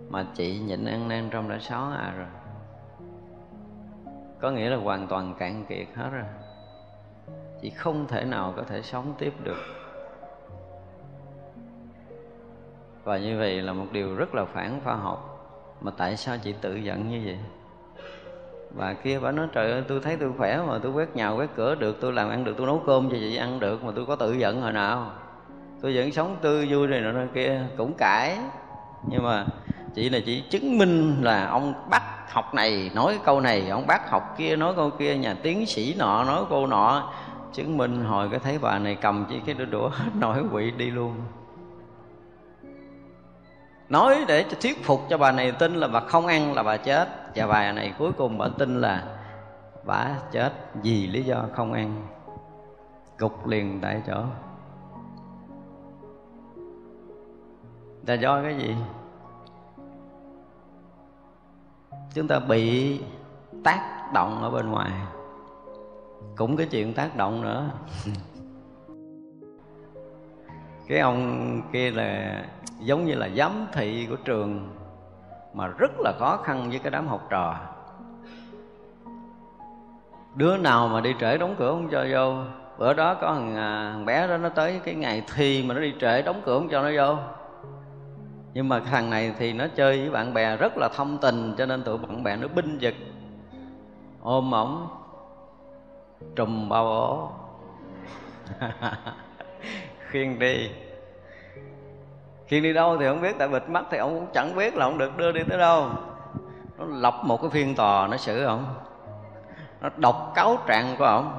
[0.08, 2.26] mà chị nhịn ăn năn trong đã sáu à rồi.
[4.40, 6.24] Có nghĩa là hoàn toàn cạn kiệt hết rồi.
[7.62, 9.64] Chị không thể nào có thể sống tiếp được.
[13.04, 15.36] Và như vậy là một điều rất là phản khoa học.
[15.80, 17.38] Mà tại sao chị tự giận như vậy?
[18.74, 21.48] Bà kia bà nói, trời ơi, tôi thấy tôi khỏe mà, tôi quét nhà, quét
[21.56, 24.06] cửa được, tôi làm ăn được, tôi nấu cơm cho chị ăn được mà tôi
[24.06, 25.12] có tự giận hồi nào.
[25.82, 28.38] Tôi vẫn sống tươi vui này nọ kia, cũng cãi.
[29.08, 29.46] Nhưng mà
[29.94, 34.10] chị là chỉ chứng minh là ông bác học này nói câu này, ông bác
[34.10, 37.12] học kia nói câu kia, nhà tiến sĩ nọ nói câu nọ,
[37.52, 40.90] chứng minh hồi cái thấy bà này cầm chỉ cái đũa đũa nổi quỵ đi
[40.90, 41.14] luôn.
[43.88, 46.76] Nói để cho thuyết phục cho bà này tin là bà không ăn là bà
[46.76, 49.18] chết và bà này cuối cùng bà tin là
[49.84, 52.06] bà chết vì lý do không ăn
[53.18, 54.22] gục liền tại chỗ.
[58.06, 58.76] Là do cái gì?
[62.14, 63.00] Chúng ta bị
[63.64, 64.90] tác động ở bên ngoài.
[66.36, 67.70] Cũng cái chuyện tác động nữa.
[70.88, 72.42] Cái ông kia là
[72.80, 74.68] giống như là giám thị của trường
[75.52, 77.56] mà rất là khó khăn với cái đám học trò.
[80.34, 82.34] Đứa nào mà đi trễ đóng cửa không cho vô?
[82.78, 85.80] Bữa đó có thằng, à, thằng bé đó nó tới cái ngày thi mà nó
[85.80, 87.18] đi trễ đóng cửa không cho nó vô.
[88.54, 91.66] Nhưng mà thằng này thì nó chơi với bạn bè rất là thông tình cho
[91.66, 92.94] nên tụi bạn bè nó binh giật
[94.22, 94.88] ôm ổng
[96.36, 97.30] trùm bao ổ.
[100.10, 100.70] Khuyên đi
[102.50, 104.84] khi đi đâu thì không biết, tại bịt mắt thì ông cũng chẳng biết là
[104.84, 105.88] ông được đưa đi tới đâu.
[106.78, 108.74] Nó lập một cái phiên tòa nó xử ông.
[109.80, 111.38] Nó đọc cáo trạng của ông.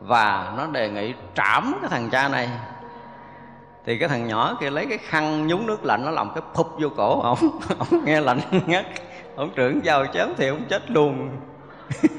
[0.00, 2.50] Và nó đề nghị trảm cái thằng cha này.
[3.84, 6.66] Thì cái thằng nhỏ kia lấy cái khăn nhúng nước lạnh, nó làm cái phụp
[6.78, 7.38] vô cổ ông.
[7.78, 8.86] Ông nghe lạnh ngắt.
[9.36, 11.30] Ông trưởng vào chém thì ông chết luôn.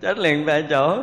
[0.00, 1.02] Chết liền tại chỗ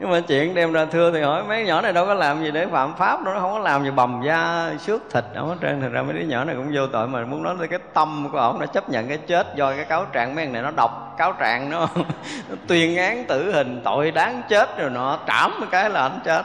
[0.00, 2.50] nhưng mà chuyện đem ra thưa thì hỏi mấy nhỏ này đâu có làm gì
[2.50, 5.54] để phạm pháp đâu nó không có làm gì bầm da xước thịt ở hết
[5.62, 5.80] trơn.
[5.80, 8.28] Thành ra mấy đứa nhỏ này cũng vô tội mà muốn nói tới cái tâm
[8.32, 10.34] của ổng nó chấp nhận cái chết do cái cáo trạng.
[10.34, 11.88] Mấy này nó đọc cáo trạng nó,
[12.48, 16.18] nó tuyên án tử hình tội đáng chết rồi nó trảm một cái là anh
[16.24, 16.42] chết.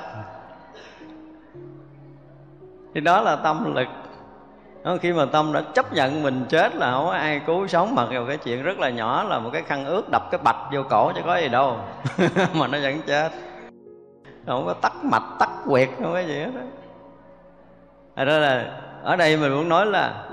[2.94, 3.88] Thì đó là tâm lực
[4.84, 7.96] đó, khi mà tâm đã chấp nhận mình chết là không có ai cứu sống
[7.96, 10.58] mặc dù cái chuyện rất là nhỏ là một cái khăn ướt đập cái bạch
[10.74, 11.78] vô cổ chứ có gì đâu.
[12.54, 13.32] Mà nó vẫn chết.
[14.46, 16.52] Không có tắt mạch tắt quyệt không có gì hết
[18.16, 18.26] đó.
[18.26, 20.24] đó là ở đây mình muốn nói là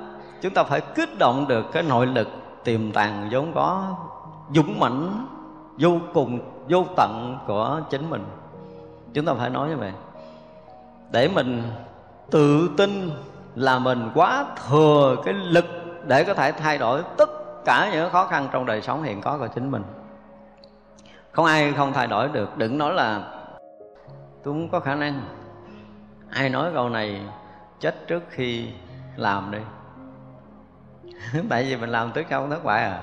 [0.41, 2.29] chúng ta phải kích động được cái nội lực
[2.65, 3.95] tiềm tàng vốn có
[4.55, 5.27] dũng mãnh
[5.79, 8.25] vô cùng vô tận của chính mình.
[9.15, 9.93] Chúng ta phải nói như vậy.
[11.11, 11.63] Để mình
[12.31, 13.11] tự tin
[13.59, 15.65] là mình quá thừa cái lực
[16.07, 17.29] để có thể thay đổi tất
[17.65, 19.83] cả những khó khăn trong đời sống hiện có của chính mình.
[21.33, 23.21] Không ai không thay đổi được, đừng nói là
[24.43, 25.23] tôi không có khả năng.
[26.31, 27.21] Ai nói câu này,
[27.81, 28.69] chết trước khi
[29.17, 29.59] làm đi.
[31.49, 33.03] Tại vì mình làm tới không thất bại à.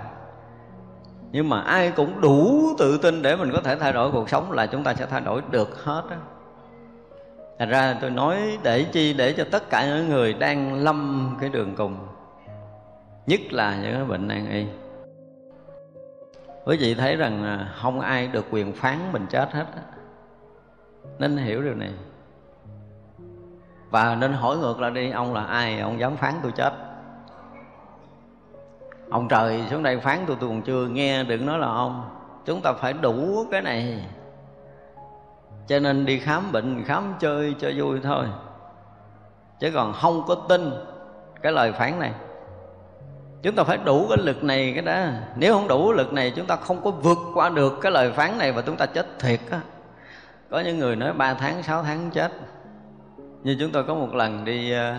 [1.32, 4.52] Nhưng mà ai cũng đủ tự tin để mình có thể thay đổi cuộc sống
[4.52, 6.18] là chúng ta sẽ thay đổi được hết á.
[7.60, 11.50] Thành ra tôi nói để chi, để cho tất cả những người đang lâm cái
[11.50, 11.98] đường cùng.
[13.28, 14.66] Nhất là những cái bệnh nan y.
[16.66, 19.66] Quý vị thấy rằng không ai được quyền phán mình chết hết
[21.20, 21.92] Nên hiểu điều này.
[23.90, 25.80] Và nên hỏi ngược lại đi, Ông là ai?
[25.80, 26.74] Ông dám phán tôi chết.
[29.10, 32.10] Ông trời xuống đây phán tôi tôi còn chưa nghe, Đừng nói là ông.
[32.46, 34.06] Chúng ta phải đủ cái này
[35.68, 38.26] cho nên đi khám bệnh, khám chơi cho vui thôi.
[39.60, 40.72] Chứ còn không có tin
[41.42, 42.12] cái lời phán này.
[43.42, 45.06] Chúng ta phải đủ cái lực này cái đó.
[45.36, 48.38] Nếu không đủ lực này, chúng ta không có vượt qua được cái lời phán
[48.38, 49.62] này và chúng ta chết thiệt á.
[50.50, 52.32] Có những người nói 3 tháng 6 tháng chết.
[53.44, 54.96] Như chúng tôi có một lần đi ờ,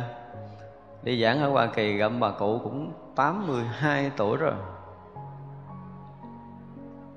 [1.02, 4.54] đi giảng ở Hoa Kỳ, gặp bà cụ cũng 82 tuổi rồi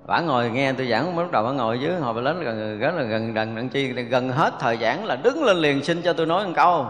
[0.10, 2.96] bả ngồi, nghe tôi giảng lúc đầu bả ngồi dưới, hồi bà lớn gần rất
[2.96, 6.14] là gần gần đằng chi, gần hết thời giảng là đứng lên liền xin cho
[6.14, 6.86] tôi nói một câu.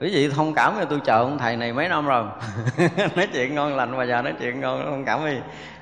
[0.00, 2.24] Quý vị thông cảm cho tôi, chờ ông thầy này mấy năm rồi.
[3.16, 5.36] Nói chuyện ngon lành mà giờ nói chuyện ngon, thông cảm đi.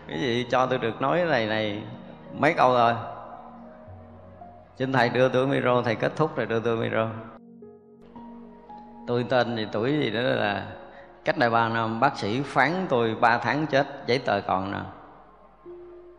[0.09, 1.83] Quý vị cho tôi được nói này này
[2.39, 2.95] mấy câu rồi
[4.79, 7.09] xin thầy đưa tôi micro, thầy kết thúc rồi đưa tôi micro.
[9.07, 10.67] Tôi tên gì tuổi gì đó là,
[11.25, 14.79] cách đây ba năm, bác sĩ phán tôi ba tháng chết, giấy tờ còn nè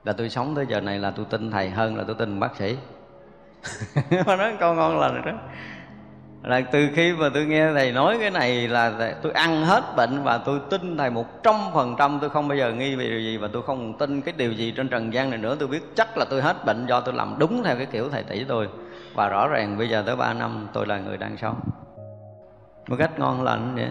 [0.04, 2.56] là tôi sống tới giờ này là tôi tin thầy hơn là tôi tin bác
[2.56, 2.78] sĩ.
[4.26, 5.32] Mà nói câu ngon lành đó.
[6.44, 10.24] Là từ khi mà tôi nghe thầy nói cái này là tôi ăn hết bệnh
[10.24, 12.18] và tôi tin thầy một trăm phần trăm.
[12.22, 14.72] Tôi không bao giờ nghi về điều gì và tôi không tin cái điều gì
[14.72, 15.56] trên trần gian này nữa.
[15.60, 18.24] Tôi biết chắc là tôi hết bệnh do tôi làm đúng theo cái kiểu thầy
[18.24, 18.70] tỷ tôi.
[19.14, 21.60] Và rõ ràng bây giờ tới ba năm tôi là người đang sống.
[22.88, 23.90] Một cách ngon lành vậy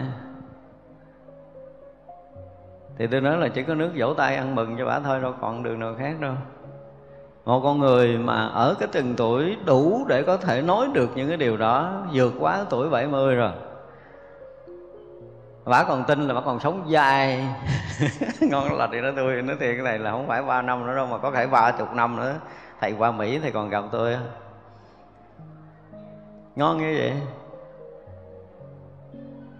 [2.99, 5.33] thì tôi nói là chỉ có nước vỗ tay ăn mừng cho bà thôi, đâu
[5.41, 6.33] còn đường nào khác đâu.
[7.45, 11.27] Một con người mà ở cái từng tuổi đủ để có thể nói được những
[11.27, 13.51] cái điều đó, vượt quá tuổi 70 rồi.
[15.65, 17.47] Bà còn tin là bà còn sống dài.
[18.41, 20.95] Ngon là thì nói tôi, nói thiệt cái này là không phải ba năm nữa
[20.95, 22.35] đâu, mà có thể ba chục năm nữa.
[22.81, 24.17] Thầy qua mỹ thầy còn gặp tôi
[26.55, 27.13] ngon như vậy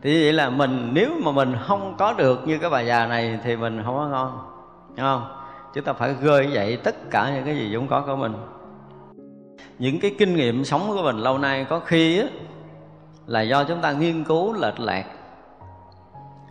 [0.02, 3.40] thì vậy là mình nếu mà mình không có được như cái bà già này
[3.44, 4.50] thì mình không có ngon
[4.90, 5.36] Đúng không?
[5.74, 8.34] Chúng ta phải gơi dậy tất cả những cái gì vốn có của mình.
[9.80, 12.28] Những cái kinh nghiệm sống của mình lâu nay có khi á,
[13.28, 15.06] là do chúng ta nghiên cứu lệch lạc.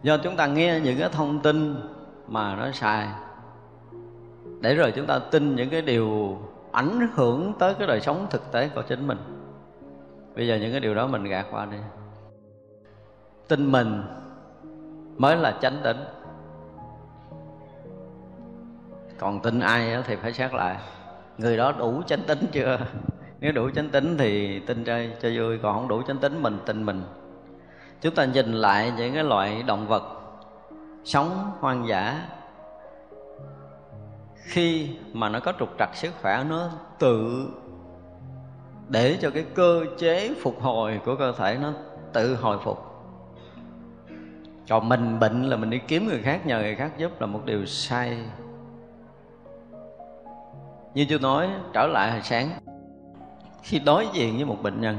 [0.02, 1.76] Do chúng ta nghe những cái thông tin
[2.28, 3.08] mà nó sai.
[4.60, 6.38] Để rồi chúng ta tin những cái điều
[6.72, 9.18] ảnh hưởng tới cái đời sống thực tế của chính mình.
[10.36, 11.78] Bây giờ những cái điều đó mình gạt qua đi
[13.48, 14.02] tin mình
[15.18, 15.96] mới là chánh tính
[19.18, 20.76] còn tin ai thì phải xét lại.
[21.38, 22.78] Người đó đủ chánh tính chưa?
[23.40, 26.58] Nếu đủ chánh tính thì tin chơi cho vui, còn không đủ chánh tính mình
[26.66, 27.02] tin mình.
[28.00, 30.02] Chúng ta nhìn lại những cái loại động vật
[31.04, 32.22] sống hoang dã.
[34.34, 37.48] Khi mà nó có trục trặc sức khỏe, nó tự
[38.88, 41.72] để cho cái cơ chế phục hồi của cơ thể nó
[42.12, 42.87] tự hồi phục
[44.68, 47.40] còn mình bệnh là mình đi kiếm người khác, nhờ người khác giúp là một
[47.44, 48.18] điều sai.
[50.94, 52.50] Như tôi nói, trở lại hồi sáng.
[53.62, 54.98] Khi đối diện với một bệnh nhân,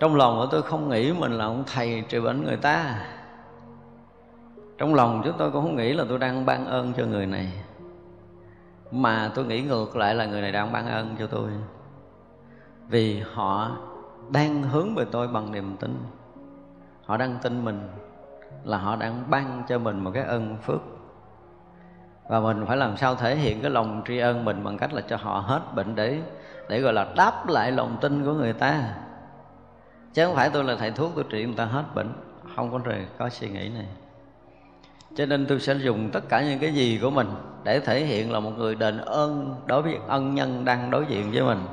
[0.00, 3.06] trong lòng của tôi không nghĩ mình là ông thầy trị bệnh người ta.
[4.78, 7.52] Trong lòng chúng tôi cũng không nghĩ là tôi đang ban ơn cho người này.
[8.90, 11.50] Mà tôi nghĩ ngược lại là người này đang ban ơn cho tôi.
[12.88, 13.70] Vì họ
[14.30, 15.96] đang hướng về tôi bằng niềm tin
[17.06, 17.88] họ đang tin mình
[18.64, 20.80] là họ đang ban cho mình một cái ân phước.
[22.28, 25.02] Và mình phải làm sao thể hiện cái lòng tri ân mình bằng cách là
[25.08, 26.20] cho họ hết bệnh để
[26.68, 28.94] để gọi là đáp lại lòng tin của người ta.
[30.14, 32.12] Chứ không phải tôi là thầy thuốc, tôi trị người ta hết bệnh.
[32.56, 33.86] Không có rồi có suy nghĩ này.
[35.16, 37.28] Cho nên tôi sẽ dùng tất cả những cái gì của mình
[37.64, 41.30] để thể hiện là một người đền ơn đối với ân nhân đang đối diện
[41.32, 41.66] với mình.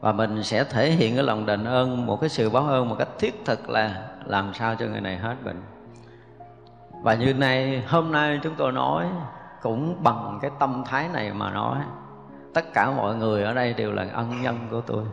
[0.00, 2.96] Và mình sẽ thể hiện cái lòng đền ơn, một cái sự báo ơn một
[2.98, 5.62] cách thiết thực là làm sao cho người này hết bệnh?
[7.02, 9.06] Và như nay hôm nay chúng tôi nói
[9.62, 11.78] cũng bằng cái tâm thái này mà nói.
[12.54, 15.04] Tất cả mọi người ở đây đều là ân nhân của tôi.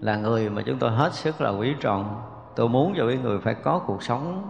[0.00, 2.22] Là người mà chúng tôi hết sức là quý trọng.
[2.56, 4.48] Tôi muốn cho cái người phải có cuộc sống,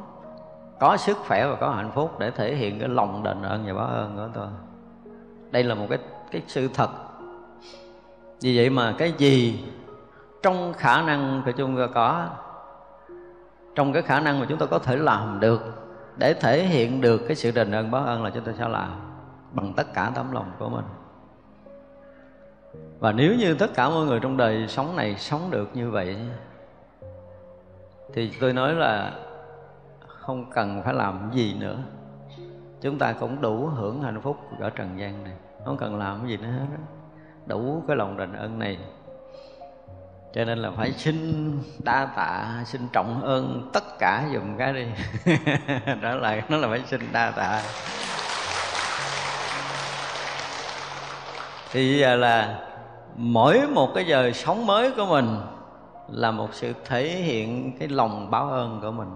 [0.81, 3.73] có sức khỏe và có hạnh phúc để thể hiện cái lòng đền ơn và
[3.73, 4.49] báo ơn của tôi.
[5.51, 5.99] Đây là một cái
[6.31, 6.91] cái sự thật.
[8.41, 9.65] Vì vậy mà cái gì
[10.43, 12.27] trong khả năng của chúng ta có
[13.75, 15.63] trong cái khả năng mà chúng ta có thể làm được,
[16.17, 18.91] để thể hiện được cái sự đền ơn báo ơn là chúng ta sẽ làm
[19.53, 20.85] bằng tất cả tấm lòng của mình.
[22.99, 26.17] Và nếu như tất cả mọi người trong đời sống này sống được như vậy,
[28.15, 29.13] thì tôi nói là
[30.07, 31.77] không cần phải làm gì nữa.
[32.81, 35.33] Chúng ta cũng đủ hưởng hạnh phúc ở trần gian này.
[35.65, 36.67] Không cần làm gì nữa hết
[37.47, 38.79] đủ cái lòng đền ơn này
[40.33, 41.53] cho nên là phải xin
[41.85, 44.87] đa tạ, xin trọng ơn tất cả dùng cái đi.
[46.03, 47.63] Đó là nó là phải xin đa tạ.
[51.73, 52.59] Thì giờ là
[53.17, 55.37] mỗi một cái giờ sống mới của mình
[56.09, 59.09] là một sự thể hiện cái lòng báo ơn của mình.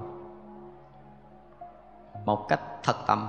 [2.24, 3.28] Một cách thật tâm.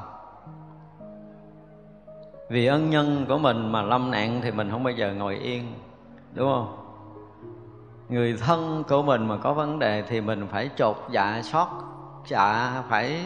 [2.50, 5.74] Vì ân nhân của mình mà lâm nạn thì mình không bao giờ ngồi yên,
[6.34, 6.85] đúng không?
[8.10, 11.68] Người thân của mình mà có vấn đề thì mình phải chột dạ xót
[12.28, 13.26] dạ phải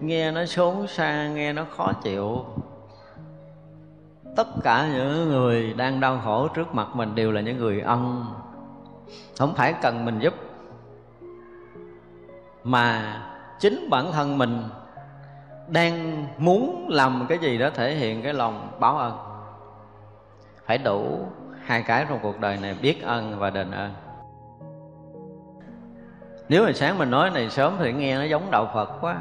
[0.00, 2.44] nghe nó xốn xa, nghe nó khó chịu.
[4.36, 8.24] Tất cả những người đang đau khổ trước mặt mình đều là những người ân.
[9.38, 10.34] Không phải cần mình giúp.
[12.64, 13.16] Mà
[13.60, 14.62] chính bản thân mình
[15.68, 19.18] đang muốn làm cái gì đó thể hiện cái lòng báo ơn
[20.66, 21.26] phải đủ
[21.64, 23.92] hai cái trong cuộc đời này, biết ơn và đền ơn
[26.48, 29.16] nếu mà sáng mình nói này sớm thì nghe nó giống đạo phật quá.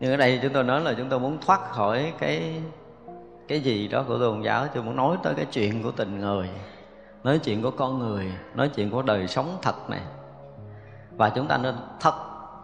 [0.00, 2.62] Nhưng ở đây chúng tôi nói là chúng tôi muốn thoát khỏi cái
[3.48, 6.50] cái gì đó của tôn giáo, tôi muốn nói tới cái chuyện của tình người,
[7.24, 10.00] nói chuyện của con người, nói chuyện của đời sống thật này.
[11.10, 12.14] Và chúng ta nên thật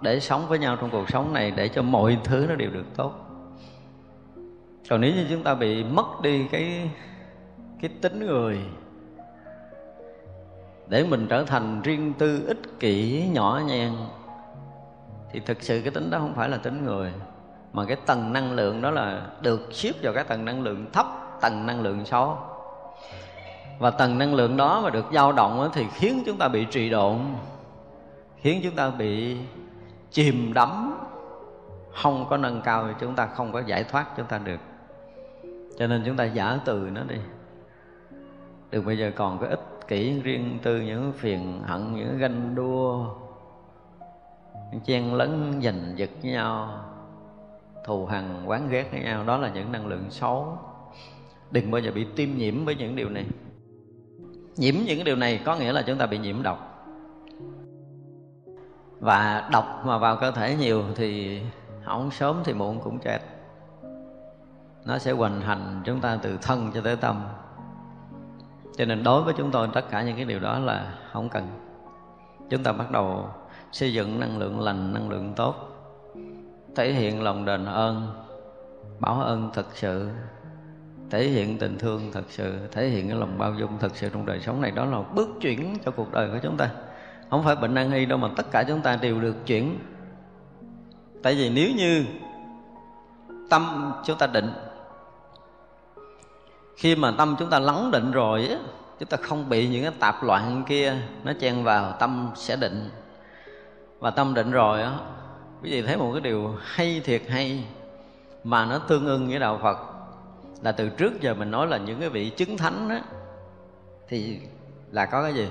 [0.01, 2.87] để sống với nhau trong cuộc sống này để cho mọi thứ nó đều được
[2.97, 3.13] tốt.
[4.91, 6.91] Còn nếu như chúng ta bị mất đi cái
[7.81, 8.59] cái tính người
[10.89, 13.93] để mình trở thành riêng tư, ích kỷ, nhỏ nhen
[15.33, 17.13] thì thực sự cái tính đó không phải là tính người,
[17.73, 21.07] mà cái tầng năng lượng đó là được xếp vào cái tầng năng lượng thấp,
[21.41, 22.39] tầng năng lượng xấu.
[23.79, 26.91] Và tầng năng lượng đó mà được dao động thì khiến chúng ta bị trì
[26.91, 27.19] độn,
[28.37, 29.37] khiến chúng ta bị
[30.11, 31.01] chìm đắm,
[31.95, 34.61] không có nâng cao thì chúng ta không có giải thoát chúng ta được.
[35.79, 37.17] Cho nên chúng ta giả từ nó đi.
[38.71, 43.07] Đừng bây giờ còn cái ít kỷ riêng tư những phiền hận, những ganh đua,
[44.73, 46.85] những chen lấn giành giật với nhau,
[47.85, 49.25] thù hằn, quán ghét với nhau.
[49.25, 50.59] Đó là những năng lượng xấu.
[51.51, 53.27] Đừng bao giờ bị tiêm nhiễm với những điều này.
[54.57, 56.87] Nhiễm những điều này có nghĩa là chúng ta bị nhiễm độc.
[59.01, 61.41] Và độc mà vào cơ thể nhiều thì
[61.85, 63.19] không sớm thì muộn cũng chết.
[64.85, 67.25] Nó sẽ hoành hành chúng ta từ thân cho tới tâm
[68.79, 71.47] cho nên đối với chúng tôi, tất cả những cái điều đó là không cần.
[72.51, 73.29] Chúng ta bắt đầu
[73.73, 75.55] xây dựng năng lượng lành, năng lượng tốt,
[76.77, 78.25] thể hiện lòng đền ơn,
[79.01, 80.09] báo ơn thật sự,
[81.11, 84.27] thể hiện tình thương thật sự, thể hiện cái lòng bao dung thật sự trong
[84.27, 84.71] đời sống này.
[84.71, 86.71] Đó là bước chuyển cho cuộc đời của chúng ta.
[87.31, 89.79] Không phải bệnh nan y đâu mà tất cả chúng ta đều được chuyển.
[91.23, 92.05] Tại vì nếu như
[93.51, 94.51] tâm chúng ta định
[96.79, 98.49] khi mà tâm chúng ta lắng định rồi
[98.99, 102.91] chúng ta không bị những cái tạp loạn kia nó chen vào, tâm sẽ định.
[103.99, 104.93] Và tâm định rồi á,
[105.63, 107.65] quý vị thấy một cái điều hay thiệt hay,
[108.45, 109.79] mà nó tương ưng với đạo phật.
[110.63, 113.01] Là từ trước giờ mình nói là những cái vị chứng thánh á,
[114.09, 114.39] thì
[114.91, 115.49] là có cái gì?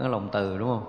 [0.00, 0.86] Có lòng từ, đúng không?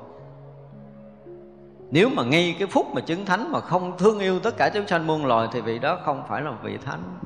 [1.92, 4.88] Nếu mà ngay cái phút mà chứng thánh mà không thương yêu tất cả chúng
[4.88, 7.20] sanh muôn loài thì vị đó không phải là vị thánh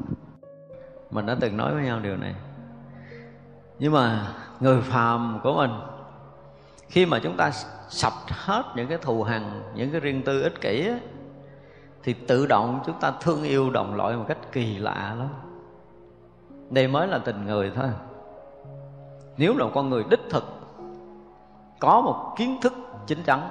[1.11, 2.35] mình đã từng nói với nhau điều này.
[3.79, 5.71] Nhưng mà người phàm của mình
[6.89, 7.51] khi mà chúng ta
[7.89, 10.99] sập hết những cái thù hằn những cái riêng tư ích kỷ ấy,
[12.03, 15.27] thì tự động chúng ta thương yêu đồng loại một cách kỳ lạ lắm.
[16.69, 17.89] Đây mới là tình người thôi.
[19.37, 20.43] Nếu là con người đích thực
[21.79, 22.73] có một kiến thức
[23.07, 23.49] chính chắn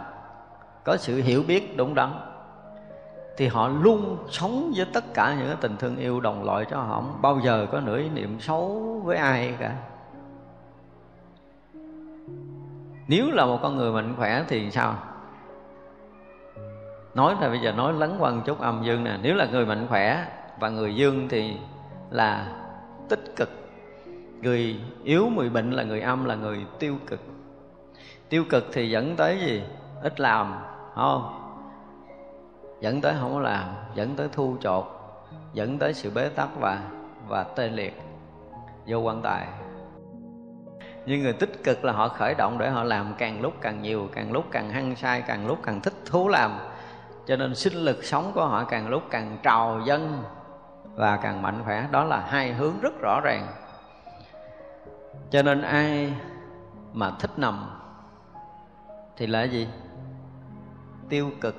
[0.85, 2.30] có sự hiểu biết đúng đắn
[3.41, 6.77] thì họ luôn sống với tất cả những cái tình thương yêu đồng loại cho
[6.77, 6.95] họ.
[6.95, 9.77] Không bao giờ có nửa ý niệm xấu với ai cả.
[13.09, 14.95] Nếu là một con người mạnh khỏe thì sao?
[17.15, 19.19] Nói là bây giờ nói lấn quăng chút âm dương nè.
[19.23, 20.27] Nếu là người mạnh khỏe
[20.59, 21.57] và người dương thì
[22.11, 22.47] là
[23.09, 23.51] tích cực.
[24.43, 27.21] Người yếu, người bệnh là người âm, là người tiêu cực.
[28.29, 29.63] Tiêu cực thì dẫn tới gì?
[30.03, 30.55] Ít làm
[30.95, 31.40] không?
[32.81, 34.85] Dẫn tới không có làm, dẫn tới thu chột,
[35.53, 36.83] dẫn tới sự bế tắc và
[37.29, 38.03] và tê liệt.
[38.87, 39.47] Vô quan tài.
[41.07, 44.09] Nhưng người tích cực là họ khởi động để họ làm càng lúc càng nhiều,
[44.13, 46.59] càng lúc càng hăng say, càng lúc càng thích thú làm.
[47.27, 50.23] Cho nên sinh lực sống của họ càng lúc càng trào dân
[50.95, 51.87] và càng mạnh khỏe.
[51.91, 53.47] Đó là hai hướng rất rõ ràng.
[55.31, 56.13] Cho nên ai
[56.93, 57.71] mà thích nằm
[59.17, 59.69] thì là gì?
[61.09, 61.57] Tiêu cực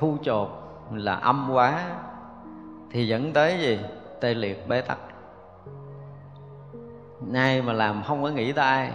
[0.00, 0.48] thu chột
[0.92, 1.96] là âm quá
[2.90, 3.78] thì dẫn tới gì?
[4.20, 4.98] Tê liệt bế tắc.
[7.20, 8.92] Nay mà làm không có nghĩ tay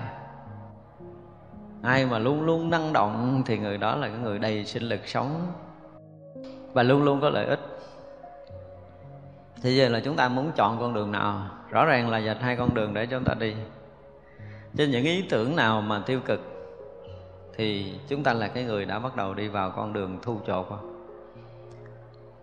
[1.81, 2.05] ai.
[2.05, 5.47] Mà luôn luôn năng động thì người đó là cái người đầy sinh lực sống
[6.73, 7.59] và luôn luôn có lợi ích.
[9.61, 11.41] Thì giờ là chúng ta muốn chọn con đường nào?
[11.69, 13.55] Rõ ràng là dạch hai con đường để chúng ta đi.
[14.77, 16.39] Trên những ý tưởng nào mà tiêu cực
[17.57, 20.65] thì chúng ta là cái người đã bắt đầu đi vào con đường thu chột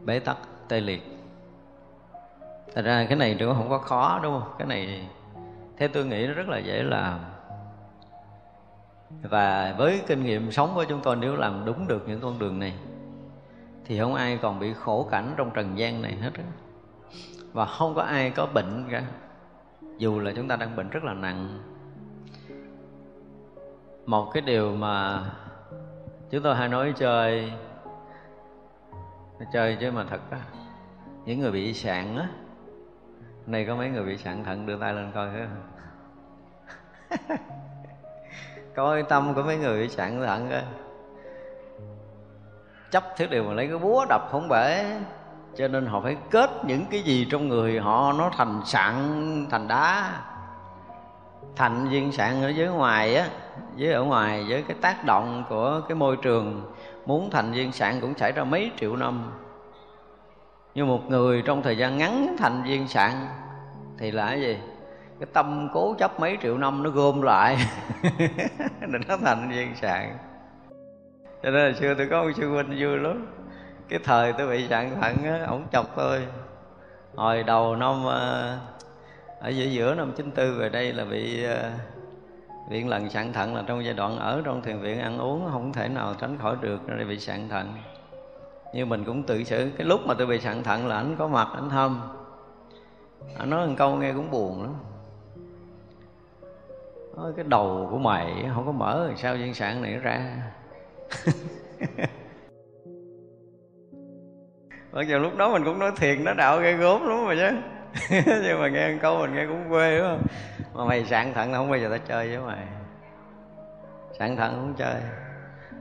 [0.04, 0.36] bế tắc,
[0.68, 1.02] tê liệt.
[2.74, 4.54] Thật ra cái này cũng không có khó, đúng không?
[4.58, 5.08] Cái này
[5.76, 7.20] theo tôi nghĩ nó rất là dễ làm.
[9.22, 12.58] Và với kinh nghiệm sống của chúng tôi, nếu làm đúng được những con đường
[12.58, 12.74] này,
[13.84, 16.30] thì không ai còn bị khổ cảnh trong trần gian này hết
[17.52, 19.02] và không có ai có bệnh cả.
[19.98, 21.58] Dù là chúng ta đang bệnh rất là nặng.
[24.06, 25.24] Một cái điều mà
[26.30, 27.52] chúng tôi hay nói chơi
[29.52, 30.38] chơi chứ mà thật á.
[31.24, 32.28] Những người bị sạn á.
[33.46, 35.28] Này có mấy người bị sạn thận, đưa tay lên coi
[37.28, 37.38] cái
[38.74, 40.62] coi tâm của mấy người bị sạn thận á.
[42.90, 44.84] Chấp thứ điều mà lấy cái búa đập không bể.
[45.56, 48.96] Cho nên họ phải kết những cái gì trong người họ, nó thành sạn,
[49.50, 50.12] thành đá.
[51.56, 53.26] Thành viên sạn ở dưới ngoài á,
[53.76, 56.72] dưới ở ngoài với cái tác động của cái môi trường
[57.06, 59.32] muốn thành viên sạn cũng xảy ra mấy triệu năm.
[60.74, 63.12] Nhưng một người trong thời gian ngắn thành viên sạn
[63.98, 64.58] thì là cái gì?
[65.20, 67.56] Cái tâm cố chấp mấy triệu năm nó gom lại.
[68.80, 70.18] Để nó thành viên sạn.
[71.42, 73.26] Cho nên là xưa tôi có một sư huynh vui lắm.
[73.88, 76.26] Cái thời tôi bị sạn thận á, ổng chọc tôi.
[77.14, 78.58] Hồi đầu năm ờ,
[79.40, 81.70] ở giữa giữa năm 94 về đây là bị ờ,
[82.68, 85.72] viện lần sạn thận là trong giai đoạn ở trong thiền viện ăn uống không
[85.72, 87.72] thể nào tránh khỏi được rồi bị sạn thận
[88.74, 91.28] như mình cũng tự xử cái lúc mà tôi bị sạn thận là anh có
[91.28, 92.00] mặt anh thăm
[93.38, 94.74] anh nói một câu nghe cũng buồn lắm.
[97.16, 100.36] Nói, cái đầu của mày không có mở sao viên sạn này nó ra?
[104.92, 107.50] Mặc dù lúc đó mình cũng nói thiền nó đạo gây gốm lắm mà chứ.
[108.44, 110.22] Nhưng mà nghe câu mình nghe cũng quê đúng không?
[110.74, 112.66] Mà mày sạn thận không bao giờ ta chơi với mày.
[114.18, 115.00] Sạn thận không chơi.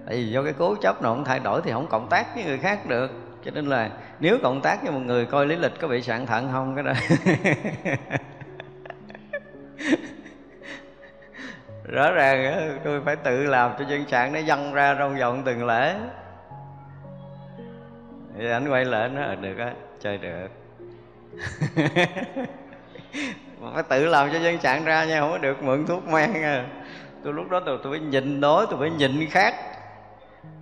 [0.05, 2.43] Tại vì do cái cố chấp nào không thay đổi thì không cộng tác với
[2.43, 3.11] người khác được.
[3.45, 3.89] Cho nên là
[4.19, 6.83] nếu cộng tác với một người coi lý lịch có bị sạn thận không cái
[6.83, 6.93] đó.
[11.83, 15.65] Rõ ràng tôi phải tự làm cho dân sản nó dâng ra trong vòng từng
[15.65, 15.95] lễ.
[18.37, 20.47] Thì anh quay lại nó được á, chơi được.
[23.61, 26.33] mà phải tự làm cho dân sạn ra nha không có được mượn thuốc men
[26.33, 26.65] à.
[27.23, 29.55] tôi lúc đó tôi, tôi phải nhịn đói, tôi phải nhịn khác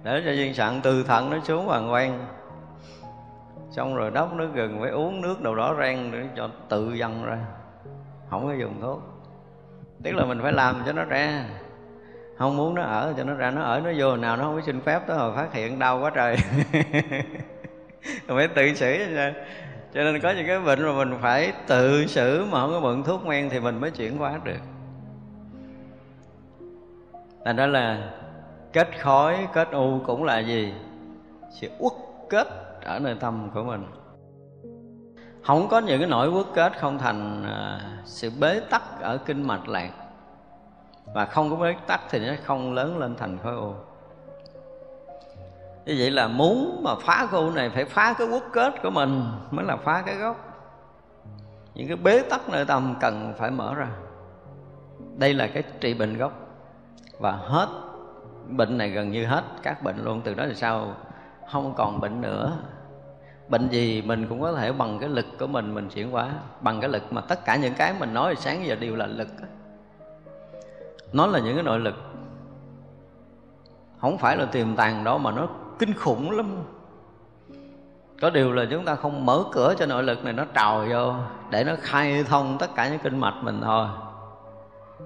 [0.04, 2.26] để cho dân sạn từ thận nó xuống hoàng quan
[3.72, 7.26] xong rồi đắp nước gừng phải uống nước đầu đỏ rang để cho tự dần
[7.26, 7.38] ra
[8.30, 9.00] không có dùng thuốc
[10.04, 11.46] tức là mình phải làm cho nó ra
[12.38, 14.62] không muốn nó ở cho nó ra nó ở nó vô nào nó không có
[14.66, 16.38] xin phép tới hồi phát hiện đau quá trời
[18.28, 19.34] phải tự xử ra
[19.94, 23.04] cho nên có những cái bệnh mà mình phải tự xử mà không có mượn
[23.04, 24.60] thuốc men thì mình mới chuyển hóa được.
[27.46, 28.12] Thành đó là
[28.74, 30.74] kết khói kết u cũng là gì?
[31.52, 31.94] Sự uất
[32.30, 32.48] kết
[32.84, 33.86] ở nơi tâm của mình.
[35.44, 39.48] Không có những cái nỗi uất kết không thành à, sự bế tắc ở kinh
[39.48, 39.92] mạch lạc.
[41.14, 43.74] Và không có bế tắc thì nó không lớn lên thành khối u
[45.90, 49.24] như vậy là muốn mà phá khu này phải phá cái quốc kết của mình
[49.52, 50.38] mới là phá cái gốc.
[51.76, 53.88] Những cái bế tắc nơi tâm cần phải mở ra.
[55.18, 56.34] Đây là cái trị bệnh gốc.
[57.20, 57.68] Và hết
[58.48, 60.22] bệnh này gần như hết các bệnh luôn.
[60.24, 60.94] Từ đó thì sao?
[61.52, 62.58] Không còn bệnh nữa.
[63.48, 66.30] Bệnh gì mình cũng có thể bằng cái lực của mình mình chuyển hóa
[66.62, 67.14] bằng cái lực.
[67.14, 69.28] Mà tất cả những cái mình nói sáng giờ đều là lực
[71.14, 71.96] nó là những cái nội lực.
[74.02, 75.48] Không phải là tiềm tàng đó mà nó
[75.80, 76.64] kinh khủng lắm.
[78.22, 81.14] Có điều là chúng ta không mở cửa cho nội lực này nó trào vô
[81.50, 83.88] để nó khai thông tất cả những kinh mạch mình thôi.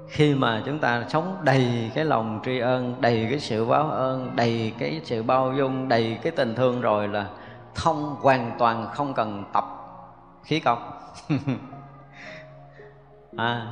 [0.07, 4.31] Khi mà chúng ta sống đầy cái lòng tri ân đầy cái sự báo ơn
[4.35, 7.27] đầy cái sự bao dung đầy cái tình thương rồi là
[7.75, 9.65] thông hoàn toàn không cần tập
[10.43, 10.91] khí công.
[13.37, 13.67] À,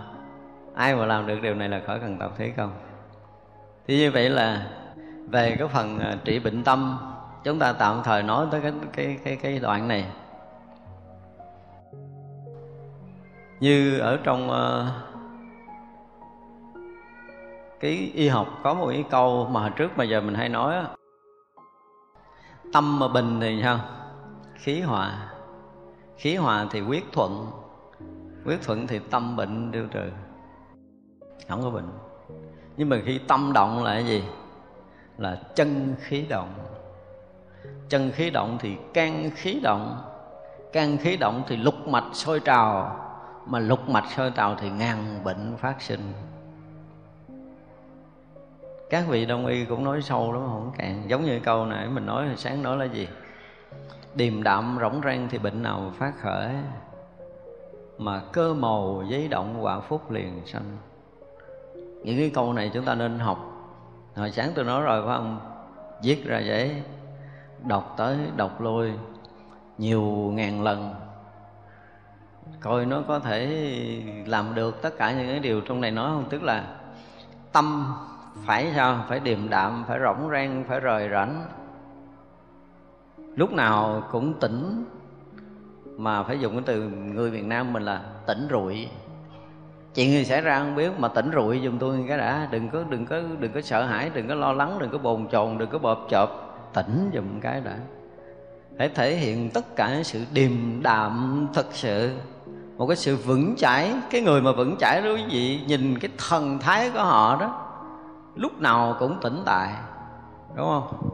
[0.75, 2.71] ai mà làm được điều này là khỏi cần tập khí công.
[3.87, 4.67] Thì như vậy là
[5.29, 6.97] về cái phần à, trị bệnh tâm.
[7.43, 10.05] Chúng ta tạm thời nói tới cái cái cái cái đoạn này.
[13.59, 14.87] Như ở trong uh,
[17.79, 20.75] cái y học có một cái câu mà hồi trước mà giờ mình hay nói
[20.75, 20.87] đó.
[22.73, 23.79] tâm mà bình thì sao?
[24.55, 25.29] Khí hòa.
[26.17, 27.47] Khí hòa thì quyết thuận.
[28.45, 30.11] Quyết thuận thì tâm bệnh tiêu trừ
[31.51, 31.89] không có bệnh.
[32.77, 34.23] Nhưng mà khi tâm động là cái gì?
[35.21, 36.53] Là chân khí động.
[37.89, 40.01] Chân khí động thì can khí động.
[40.73, 42.95] Can khí động thì lục mạch sôi trào,
[43.45, 46.13] mà lục mạch sôi trào thì ngàn bệnh phát sinh.
[48.89, 52.05] Các vị đông y cũng nói sâu lắm, không cạn giống như câu nãy mình
[52.05, 53.07] nói hồi sáng nói là gì?
[54.15, 56.49] Điềm đạm rỗng rang thì bệnh nào phát khởi,
[57.97, 60.77] mà cơ màu giấy động quả phúc liền sanh.
[62.03, 63.50] Những cái câu này chúng ta nên học
[64.15, 65.39] hồi sáng tôi nói rồi, phải không?
[66.03, 66.83] Viết ra giấy
[67.67, 68.91] đọc tới đọc lui
[69.77, 70.01] nhiều
[70.33, 70.93] ngàn lần.
[72.59, 73.47] Coi nó có thể
[74.25, 76.25] làm được tất cả những cái điều trong này nói không?
[76.29, 76.63] Tức là
[77.51, 77.93] tâm
[78.45, 79.05] phải sao?
[79.09, 81.45] Phải điềm đạm, phải rỗng rang, phải rời rảnh.
[83.17, 84.85] Lúc nào cũng tỉnh.
[85.97, 88.89] Mà phải dùng cái từ người Việt Nam mình là tỉnh rụi
[89.95, 92.47] chuyện gì xảy ra không biết, mà tỉnh rụi giùm tôi cái đã.
[92.51, 95.27] Đừng có đừng có đừng có sợ hãi, đừng có lo lắng, đừng có bồn
[95.27, 96.31] chồn, đừng có bợp chợp.
[96.73, 97.75] Tỉnh giùm cái đã.
[98.77, 100.51] Để thể hiện tất cả sự điềm
[100.83, 102.11] đạm thật sự.
[102.77, 106.11] Một cái sự vững chãi, cái người mà vững chãi đó quý vị, nhìn cái
[106.29, 107.67] thần thái của họ đó,
[108.35, 109.69] lúc nào cũng tỉnh tại.
[110.55, 111.09] Đúng không?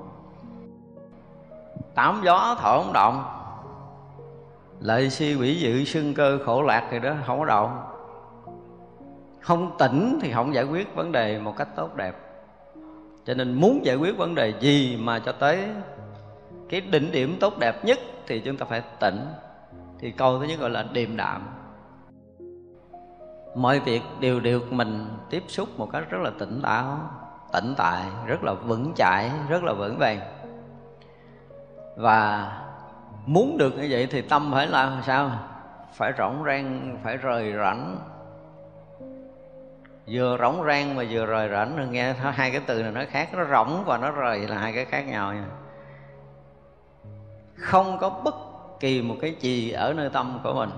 [1.96, 3.24] Tám gió thở không động.
[4.80, 7.84] Lợi si quỷ dự xưng cơ khổ lạc thì đó, không có động
[9.40, 12.16] không tỉnh thì không giải quyết vấn đề một cách tốt đẹp.
[13.26, 15.60] Cho nên muốn giải quyết vấn đề gì mà cho tới
[16.70, 19.20] cái đỉnh điểm tốt đẹp nhất thì chúng ta phải tỉnh.
[20.00, 21.42] Thì câu thứ nhất gọi là điềm đạm.
[23.56, 27.00] Mọi việc đều được mình tiếp xúc một cách rất là tỉnh táo,
[27.54, 30.20] tỉnh tại rất là vững chãi, rất là vững vàng.
[31.96, 32.52] Và
[33.26, 35.32] muốn được như vậy thì tâm phải là sao?
[35.94, 37.98] Phải rỗng rang, phải rời rảnh
[40.08, 43.46] vừa rỗng rang mà vừa rời rảnh nghe hai cái từ này nó khác, nó
[43.46, 45.46] rỗng và nó rời là hai cái khác nhau nha.
[47.56, 48.36] Không có bất
[48.80, 50.70] kỳ một cái gì ở nơi tâm của mình.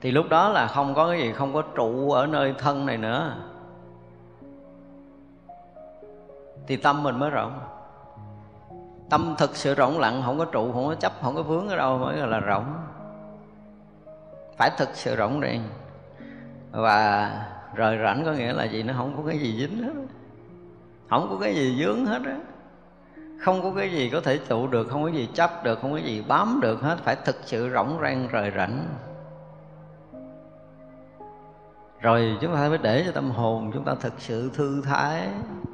[0.00, 2.96] Thì lúc đó là không có cái gì, không có trụ ở nơi thân này
[2.96, 3.36] nữa.
[6.66, 7.60] Thì tâm mình mới rộng
[9.10, 11.76] tâm thực sự rộng lặng, không có trụ, không có chấp, không có vướng ở
[11.76, 12.84] đâu, mới là rộng
[14.56, 15.62] phải thực sự rộng ràng
[16.70, 17.30] và
[17.74, 19.92] rời rảnh có nghĩa là gì nó không có cái gì dính hết
[21.10, 22.36] không có cái gì dướng hết á.
[23.40, 25.98] Không có cái gì có thể trụ được, không có gì chấp được, không có
[25.98, 26.98] gì bám được hết.
[26.98, 28.86] Phải thực sự rộng rang, rời rảnh.
[32.00, 35.28] Rồi chúng ta mới để cho tâm hồn chúng ta thực sự thư thái,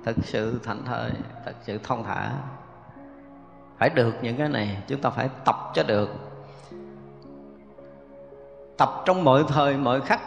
[0.05, 1.11] thực sự thảnh thơi,
[1.47, 2.31] thực sự thông thả.
[3.79, 6.09] Phải được những cái này, chúng ta phải tập cho được.
[8.79, 10.21] Tập trong mọi thời, mọi khắc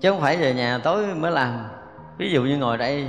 [0.00, 1.64] chứ không phải về nhà tối mới làm.
[2.18, 3.08] Ví dụ như ngồi đây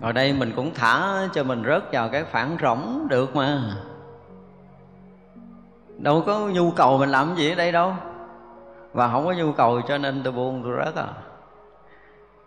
[0.00, 3.62] ngồi đây mình cũng thả cho mình rớt vào cái phản rỗng được mà.
[5.98, 7.94] Đâu có nhu cầu mình làm gì ở đây đâu.
[8.92, 11.08] Và không có nhu cầu cho nên tôi buông, tôi rớt à.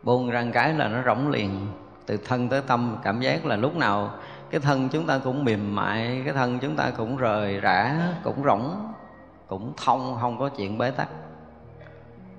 [0.04, 1.68] Buông răng cái là nó rỗng liền,
[2.06, 2.98] từ thân tới tâm.
[3.04, 4.12] Cảm giác là lúc nào
[4.50, 8.44] cái thân chúng ta cũng mềm mại, cái thân chúng ta cũng rời rã, cũng
[8.44, 8.94] rỗng,
[9.48, 11.08] cũng thông, không có chuyện bế tắc.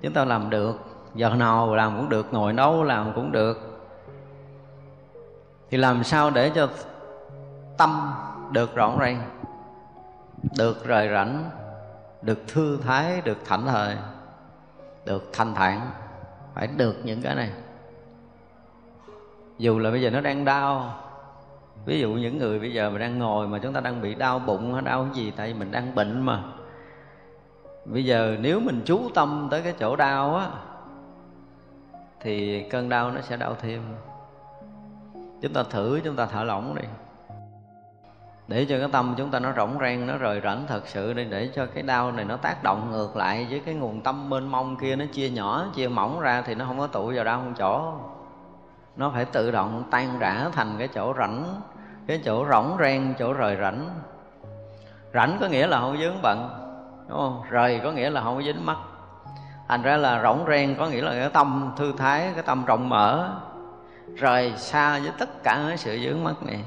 [0.01, 3.69] Chúng ta làm được giờ nào làm cũng được, ngồi nấu làm cũng được.
[5.69, 6.69] Thì làm sao để cho
[7.77, 8.13] tâm
[8.51, 9.29] được rộng ràng,
[10.57, 11.49] được rời rảnh,
[12.21, 13.97] được thư thái, được thảnh thơi,
[15.05, 15.81] được thanh thản?
[16.53, 17.49] Phải được những cái này.
[19.57, 20.93] Dù là bây giờ nó đang đau,
[21.85, 24.39] ví dụ những người bây giờ mà đang ngồi mà chúng ta đang bị đau
[24.39, 26.43] bụng hay đau cái gì, tại vì mình đang bệnh mà.
[27.85, 30.47] Bây giờ nếu mình chú tâm tới cái chỗ đau á
[32.23, 33.81] thì cơn đau nó sẽ đau thêm.
[35.41, 36.87] Chúng ta thử, chúng ta thở lỏng đi.
[38.47, 41.23] Để cho cái tâm chúng ta nó rỗng rang, nó rời rảnh thật sự đi,
[41.23, 44.47] để cho cái đau này nó tác động ngược lại với cái nguồn tâm mênh
[44.47, 47.37] mông kia, nó chia nhỏ, chia mỏng ra thì nó không có tụ vào đau
[47.37, 47.93] không chỗ.
[48.95, 51.61] Nó phải tự động tan rã thành cái chỗ rảnh,
[52.07, 53.89] cái chỗ rỗng rang, chỗ rời rảnh.
[55.13, 56.49] Rảnh có nghĩa là không dướng bận,
[57.09, 57.41] đúng không?
[57.49, 58.77] Rời có nghĩa là không có dính mắt
[59.67, 62.89] thành ra là rỗng rang có nghĩa là cái tâm thư thái, cái tâm rộng
[62.89, 63.29] mở,
[64.15, 66.59] rời xa với tất cả cái sự dướng mắt này.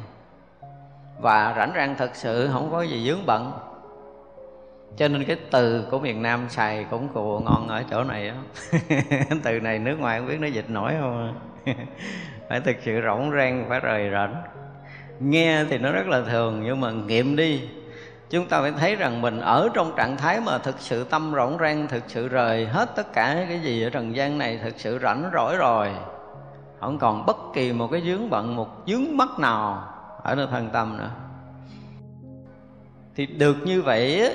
[1.21, 3.53] Và rảnh rang thật sự, không có gì dướng bận.
[4.97, 8.35] Cho nên cái từ của miền Nam xài cũng cù ngon ở chỗ này á.
[9.43, 11.35] Từ này nước ngoài không biết nó dịch nổi không
[12.49, 14.43] phải thực sự rỗng rang phải rời rảnh.
[15.21, 17.69] Nghe thì nó rất là thường, nhưng mà nghiệm đi
[18.31, 21.57] chúng ta phải thấy rằng mình ở trong trạng thái mà thực sự tâm rỗng
[21.61, 24.99] rang, thực sự rời hết tất cả cái gì ở trần gian này, thực sự
[25.03, 25.91] rảnh rỗi rồi.
[26.81, 29.85] Không còn bất kỳ một cái dướng bận, một dướng mắt nào
[30.23, 31.11] ở nơi thân tâm nữa.
[33.17, 34.35] Thì được như vậy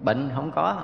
[0.00, 0.76] bệnh không có.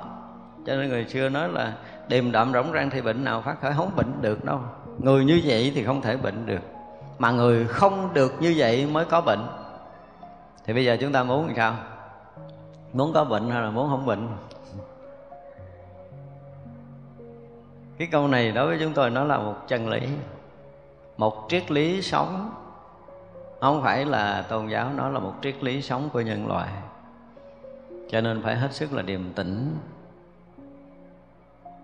[0.65, 1.73] Cho nên người xưa nói là
[2.07, 4.59] điềm đạm rỗng rang thì bệnh nào phát khởi, không bệnh được đâu.
[4.99, 6.61] Người như vậy thì không thể bệnh được.
[7.19, 9.47] Mà người không được như vậy mới có bệnh
[10.69, 11.75] thì bây giờ chúng ta muốn làm sao?
[12.93, 14.27] Muốn có bệnh hay là muốn không bệnh?
[17.97, 19.99] Cái câu này đối với chúng tôi nó là một chân lý,
[21.17, 22.51] một triết lý sống.
[23.61, 26.69] Không phải là tôn giáo, nó là một triết lý sống của nhân loại.
[28.09, 29.77] Cho nên phải hết sức là điềm tĩnh.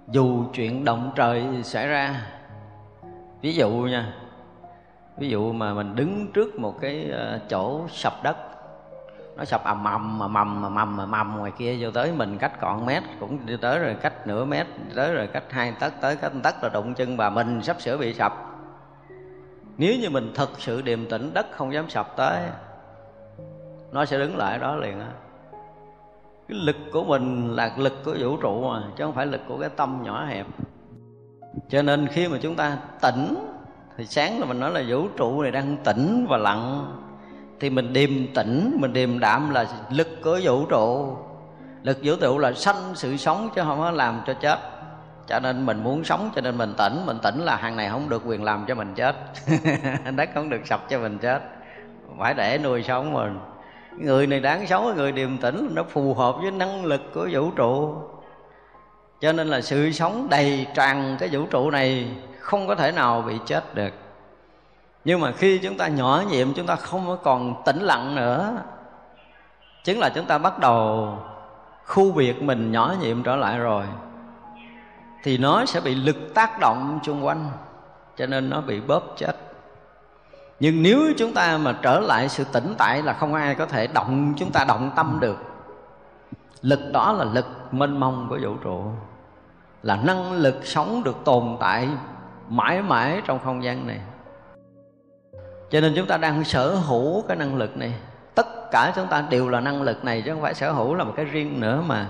[0.07, 2.27] Dù chuyện động trời xảy ra,
[3.41, 4.13] ví dụ nha,
[5.17, 8.37] ví dụ mà mình đứng trước một cái ờ, chỗ sập đất
[9.37, 12.37] nó sập ầm ầm mà mầm mà mầm mà mầm ngoài kia, vô tới mình
[12.37, 16.01] cách còn mét, cũng đi tới rồi cách nửa mét tới rồi cách hai tấc,
[16.01, 18.33] tới cách tấc là đụng chân và mình sắp sửa bị sập.
[19.77, 22.41] Nếu như mình thật sự điềm tĩnh, đất không dám sập tới,
[23.91, 25.07] nó sẽ đứng lại đó liền á.
[26.47, 29.57] Cái lực của mình là lực của vũ trụ mà, chứ không phải lực của
[29.57, 30.45] cái tâm nhỏ hẹp.
[31.69, 33.35] Cho nên khi mà chúng ta tỉnh,
[33.97, 36.91] thì sáng là mình nói là vũ trụ này đang tỉnh và lặng
[37.59, 41.17] thì mình điềm tĩnh, mình điềm đạm là lực của vũ trụ.
[41.83, 44.59] Lực vũ trụ là sanh sự sống chứ không có làm cho chết.
[45.27, 47.05] Cho nên mình muốn sống, cho nên mình tỉnh.
[47.05, 49.15] Mình tỉnh là hàng này không được quyền làm cho mình chết.
[50.15, 51.41] Đất không được sập cho mình chết.
[52.19, 53.39] Phải để nuôi sống mình.
[53.97, 57.51] Người này đáng sống, người điềm tĩnh, nó phù hợp với năng lực của vũ
[57.51, 57.95] trụ.
[59.21, 62.07] Cho nên là sự sống đầy tràn cái vũ trụ này
[62.39, 63.93] không có thể nào bị chết được
[65.05, 68.53] nhưng mà khi chúng ta nhỏ nhiệm, chúng ta không còn tĩnh lặng nữa.
[69.83, 71.09] Chính là chúng ta bắt đầu
[71.85, 73.85] khu biệt mình nhỏ nhiệm trở lại rồi,
[75.23, 77.49] thì nó sẽ bị lực tác động xung quanh,
[78.17, 79.35] cho nên nó bị bóp chết.
[80.59, 83.87] Nhưng nếu chúng ta mà trở lại sự tĩnh tại là không ai có thể
[83.87, 85.37] động, chúng ta động tâm được.
[86.61, 88.83] Lực đó là lực mênh mông của vũ trụ,
[89.83, 91.89] là năng lực sống được tồn tại
[92.49, 93.99] mãi mãi trong không gian này
[95.69, 97.93] cho nên chúng ta đang sở hữu cái năng lực này.
[98.35, 101.03] Tất cả chúng ta đều là năng lực này chứ không phải sở hữu là
[101.03, 102.07] một cái riêng nữa mà.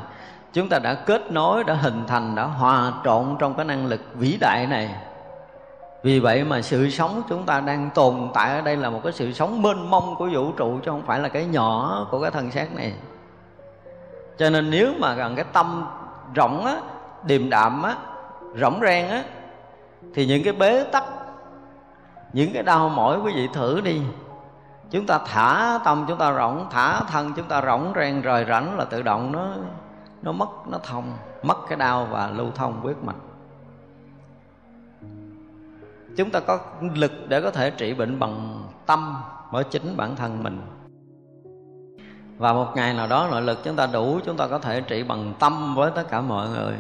[0.54, 4.02] Chúng ta đã kết nối, đã hình thành, đã hòa trộn trong cái năng lực
[4.14, 4.96] vĩ đại này.
[6.04, 9.14] Vì vậy mà sự sống chúng ta đang tồn tại ở đây là một cái
[9.14, 12.32] sự sống mênh mông của vũ trụ chứ không phải là cái nhỏ của cái
[12.32, 12.94] thân xác này.
[14.38, 15.88] Cho nên nếu mà gần cái tâm
[16.34, 16.78] rộng á,
[17.24, 17.96] điềm đạm á,
[18.62, 19.24] rỗng rang á,
[20.14, 21.04] thì những cái bế tắc
[22.36, 24.02] những cái đau mỏi quý vị thử đi.
[24.92, 28.78] Chúng ta thả tâm chúng ta rỗng, thả thân chúng ta rỗng rang rời rảnh
[28.78, 29.54] là tự động nó
[30.22, 31.04] nó mất, nó thông,
[31.44, 33.16] mất cái đau và lưu thông huyết mạch.
[36.18, 36.60] Chúng ta có
[36.96, 39.16] lực để có thể trị bệnh bằng tâm
[39.52, 40.62] ở chính bản thân mình.
[42.38, 45.04] Và một ngày nào đó nội lực chúng ta đủ, chúng ta có thể trị
[45.04, 46.76] bằng tâm với tất cả mọi người.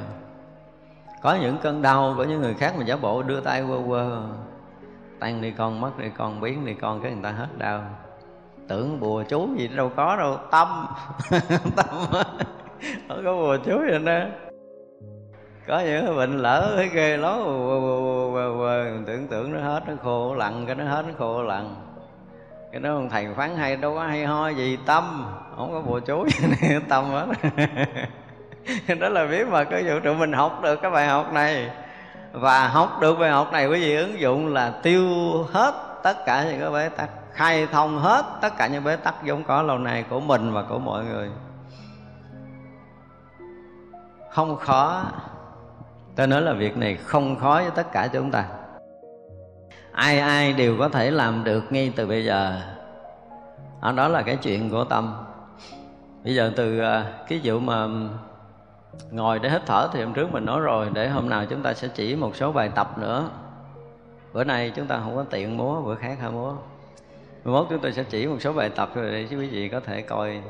[1.21, 4.21] Có những cơn đau với những người khác mà giả bộ đưa tay quơ quơ
[5.19, 7.83] tan đi con, mất đi con, biến đi con cái người ta hết đau.
[8.67, 10.87] Tưởng bùa chú gì đâu có đâu, tâm.
[11.75, 11.87] Tâm
[13.07, 14.25] không có bùa chú gì nữa
[15.67, 17.39] có những bệnh lỡ thấy ghê lắm
[19.05, 21.75] tưởng tưởng nó hết, nó khô lặng, cái nó hết, nó khô lặng.
[22.71, 25.25] Cái đó ông thầy phán hay, đâu có hay ho gì, tâm.
[25.55, 27.25] Không có bùa chú gì này tâm hết.
[28.99, 31.69] Đó là biết mà cái vũ trụ mình học được cái bài học này
[32.39, 35.07] và học được bài học này quý vị ứng dụng là tiêu
[35.53, 35.73] hết
[36.03, 39.43] tất cả những cái bế tắc, khai thông hết tất cả những bế tắc vốn
[39.43, 41.29] có lâu nay của mình và của mọi người.
[44.31, 45.03] Không khó.
[46.15, 48.45] Tôi nói là việc này không khó với tất cả chúng ta.
[49.91, 52.61] Ai ai đều có thể làm được ngay từ bây giờ.
[53.95, 55.15] Đó là cái chuyện của tâm.
[56.23, 57.87] Bây giờ từ à, cái vụ mà
[59.11, 61.73] ngồi để hít thở thì hôm trước mình nói rồi, để hôm nào chúng ta
[61.73, 63.29] sẽ chỉ một số bài tập nữa.
[64.33, 66.53] Bữa nay chúng ta không có tiện múa, bữa khác hả múa?
[67.45, 70.01] Mốt chúng tôi sẽ chỉ một số bài tập rồi để quý vị có thể
[70.01, 70.41] coi.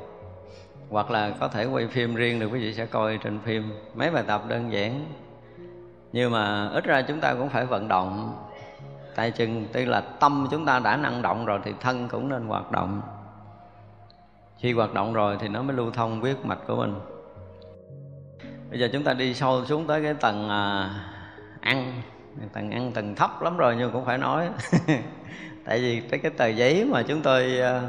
[0.89, 3.73] Hoặc là có thể quay phim riêng được, quý vị sẽ coi trên phim.
[3.95, 5.05] Mấy bài tập đơn giản.
[6.13, 8.37] Nhưng mà ít ra chúng ta cũng phải vận động.
[9.15, 12.45] Tay chân tuy là tâm chúng ta đã năng động rồi thì thân cũng nên
[12.47, 13.01] hoạt động.
[14.57, 16.95] Khi hoạt động rồi thì nó mới lưu thông huyết mạch của mình
[18.70, 20.89] bây giờ chúng ta đi sâu xuống tới cái tầng à,
[21.61, 22.01] ăn.
[22.53, 24.49] Tầng ăn tầng thấp lắm rồi nhưng cũng phải nói.
[25.66, 27.82] Tại vì cái cái tờ giấy mà chúng tôi à,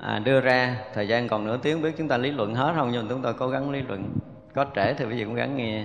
[0.00, 2.90] à, đưa ra thời gian còn nửa tiếng biết chúng ta lý luận hết không
[2.92, 4.10] nhưng chúng tôi cố gắng lý luận.
[4.54, 5.84] Có trễ thì quý vị cũng gắng nghe.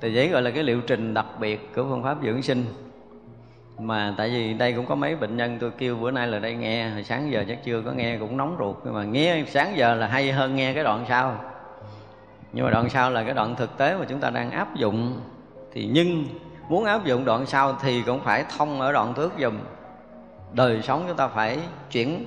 [0.00, 2.64] Tờ giấy gọi là cái liệu trình đặc biệt của phương pháp dưỡng sinh.
[3.78, 6.54] Mà tại vì đây cũng có mấy bệnh nhân tôi kêu bữa nay là đây
[6.54, 8.76] nghe hồi sáng giờ chắc chưa có nghe cũng nóng ruột.
[8.84, 11.44] Nhưng mà nghe sáng giờ là hay hơn nghe cái đoạn sau
[12.52, 15.20] nhưng mà đoạn sau là cái đoạn thực tế mà chúng ta đang áp dụng.
[15.72, 16.26] Thì nhưng
[16.68, 19.54] muốn áp dụng đoạn sau thì cũng phải thông ở đoạn trước dùm
[20.52, 21.58] đời sống chúng ta phải
[21.90, 22.24] chuyển,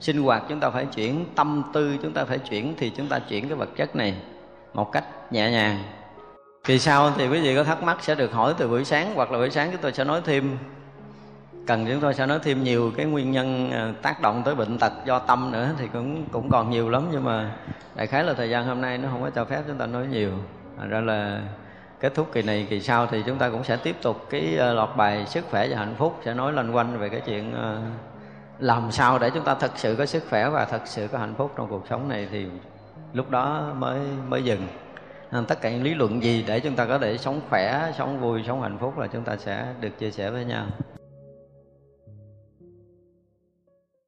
[0.00, 3.18] sinh hoạt chúng ta phải chuyển, tâm tư chúng ta phải chuyển thì chúng ta
[3.18, 4.14] chuyển cái vật chất này
[4.74, 5.78] một cách nhẹ nhàng.
[6.64, 9.32] Thì sau thì quý vị có thắc mắc sẽ được hỏi từ buổi sáng hoặc
[9.32, 10.58] là buổi sáng chúng tôi sẽ nói thêm
[11.66, 14.78] cần chúng tôi sẽ nói thêm nhiều cái nguyên nhân à, tác động tới bệnh
[14.78, 17.08] tật do tâm nữa, thì cũng cũng còn nhiều lắm.
[17.12, 17.54] Nhưng mà
[17.94, 20.06] đại khái là thời gian hôm nay nó không có cho phép chúng ta nói
[20.06, 20.30] nhiều.
[20.78, 21.40] Thành ra là
[22.00, 24.74] kết thúc kỳ này, kỳ sau thì chúng ta cũng sẽ tiếp tục cái lọt
[24.74, 27.78] loạt bài sức khỏe và hạnh phúc sẽ nói loanh quanh về cái chuyện à,
[28.58, 31.34] làm sao để chúng ta thật sự có sức khỏe và thật sự có hạnh
[31.38, 32.46] phúc trong cuộc sống này thì
[33.12, 34.66] lúc đó mới mới dừng.
[35.32, 38.20] Nên tất cả những lý luận gì để chúng ta có thể sống khỏe, sống
[38.20, 40.66] vui, sống hạnh phúc là chúng ta sẽ được chia sẻ với nhau.